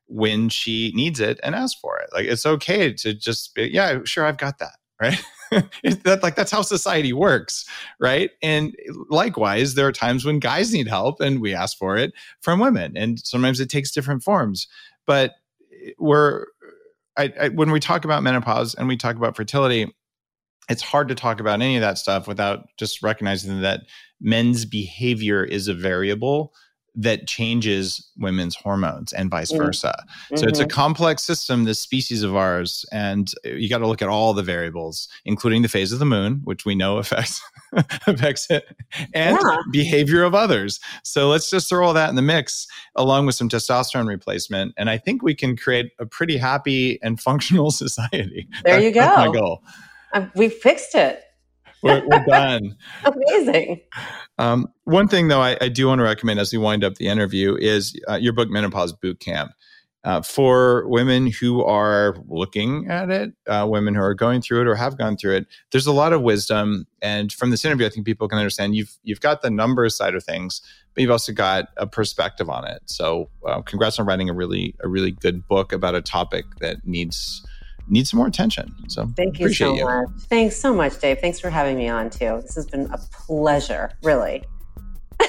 [0.07, 2.09] when she needs it and ask for it.
[2.13, 4.73] Like it's okay to just be, yeah, sure, I've got that.
[5.01, 5.23] Right.
[6.03, 7.65] that like that's how society works,
[7.99, 8.31] right?
[8.41, 8.75] And
[9.09, 12.95] likewise, there are times when guys need help and we ask for it from women,
[12.95, 14.67] and sometimes it takes different forms.
[15.05, 15.33] But
[15.85, 16.45] eh, we're
[17.17, 19.93] I, I, when we talk about menopause and we talk about fertility,
[20.69, 23.81] it's hard to talk about any of that stuff without just recognizing that
[24.21, 26.53] men's behavior is a variable
[26.95, 29.57] that changes women's hormones and vice mm.
[29.57, 29.93] versa.
[29.97, 30.37] Mm-hmm.
[30.37, 30.69] So it's a mm-hmm.
[30.69, 35.07] complex system, this species of ours, and you got to look at all the variables,
[35.25, 37.41] including the phase of the moon, which we know affects
[38.07, 38.65] affects it,
[39.13, 39.57] and yeah.
[39.71, 40.79] behavior of others.
[41.03, 44.89] So let's just throw all that in the mix, along with some testosterone replacement, and
[44.89, 48.47] I think we can create a pretty happy and functional society.
[48.63, 49.01] There you go.
[49.01, 49.63] That's my goal.
[50.13, 51.21] Um, we fixed it
[51.81, 52.75] we're, we're done.
[53.03, 53.81] Amazing.
[54.37, 57.07] Um, one thing, though, I, I, do want to recommend as we wind up the
[57.07, 59.51] interview is uh, your book, Menopause Boot Camp.
[60.05, 64.67] Uh, for women who are looking at it, uh, women who are going through it
[64.67, 66.87] or have gone through it, there's a lot of wisdom.
[67.01, 70.15] And from this interview, I think people can understand you've you've got the numbers side
[70.15, 70.61] of things,
[70.93, 72.81] but you've also got a perspective on it.
[72.85, 76.87] So, uh, congrats on writing a really a really good book about a topic that
[76.87, 77.45] needs
[77.89, 78.73] need some more attention.
[78.87, 79.85] So thank you so you.
[79.85, 80.09] much.
[80.29, 81.19] Thanks so much, Dave.
[81.19, 82.39] Thanks for having me on too.
[82.41, 84.43] This has been a pleasure, really.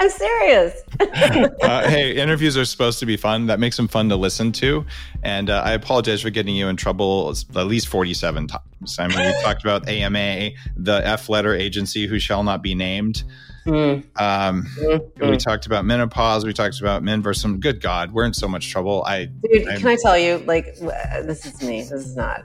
[0.00, 0.82] I'm serious.
[1.00, 3.46] uh, hey, interviews are supposed to be fun.
[3.46, 4.84] That makes them fun to listen to.
[5.22, 8.98] And uh, I apologize for getting you in trouble at least 47 times.
[8.98, 13.24] I mean, we talked about AMA, the F letter agency who shall not be named.
[13.68, 14.04] Mm.
[14.20, 15.30] Um, mm-hmm.
[15.30, 16.44] We talked about menopause.
[16.44, 17.60] We talked about men versus some.
[17.60, 19.04] Good God, we're in so much trouble.
[19.04, 20.38] I, dude, I'm, can I tell you?
[20.38, 21.80] Like, this is me.
[21.80, 22.44] This is not.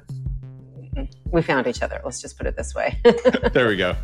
[1.31, 2.01] We found each other.
[2.03, 2.99] Let's just put it this way.
[3.53, 3.95] there we go.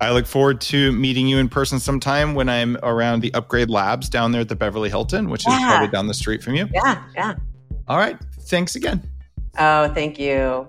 [0.00, 4.08] I look forward to meeting you in person sometime when I'm around the Upgrade Labs
[4.08, 5.56] down there at the Beverly Hilton, which yeah.
[5.56, 6.68] is probably down the street from you.
[6.72, 7.34] Yeah, yeah.
[7.86, 8.18] All right.
[8.40, 9.02] Thanks again.
[9.58, 10.68] Oh, thank you.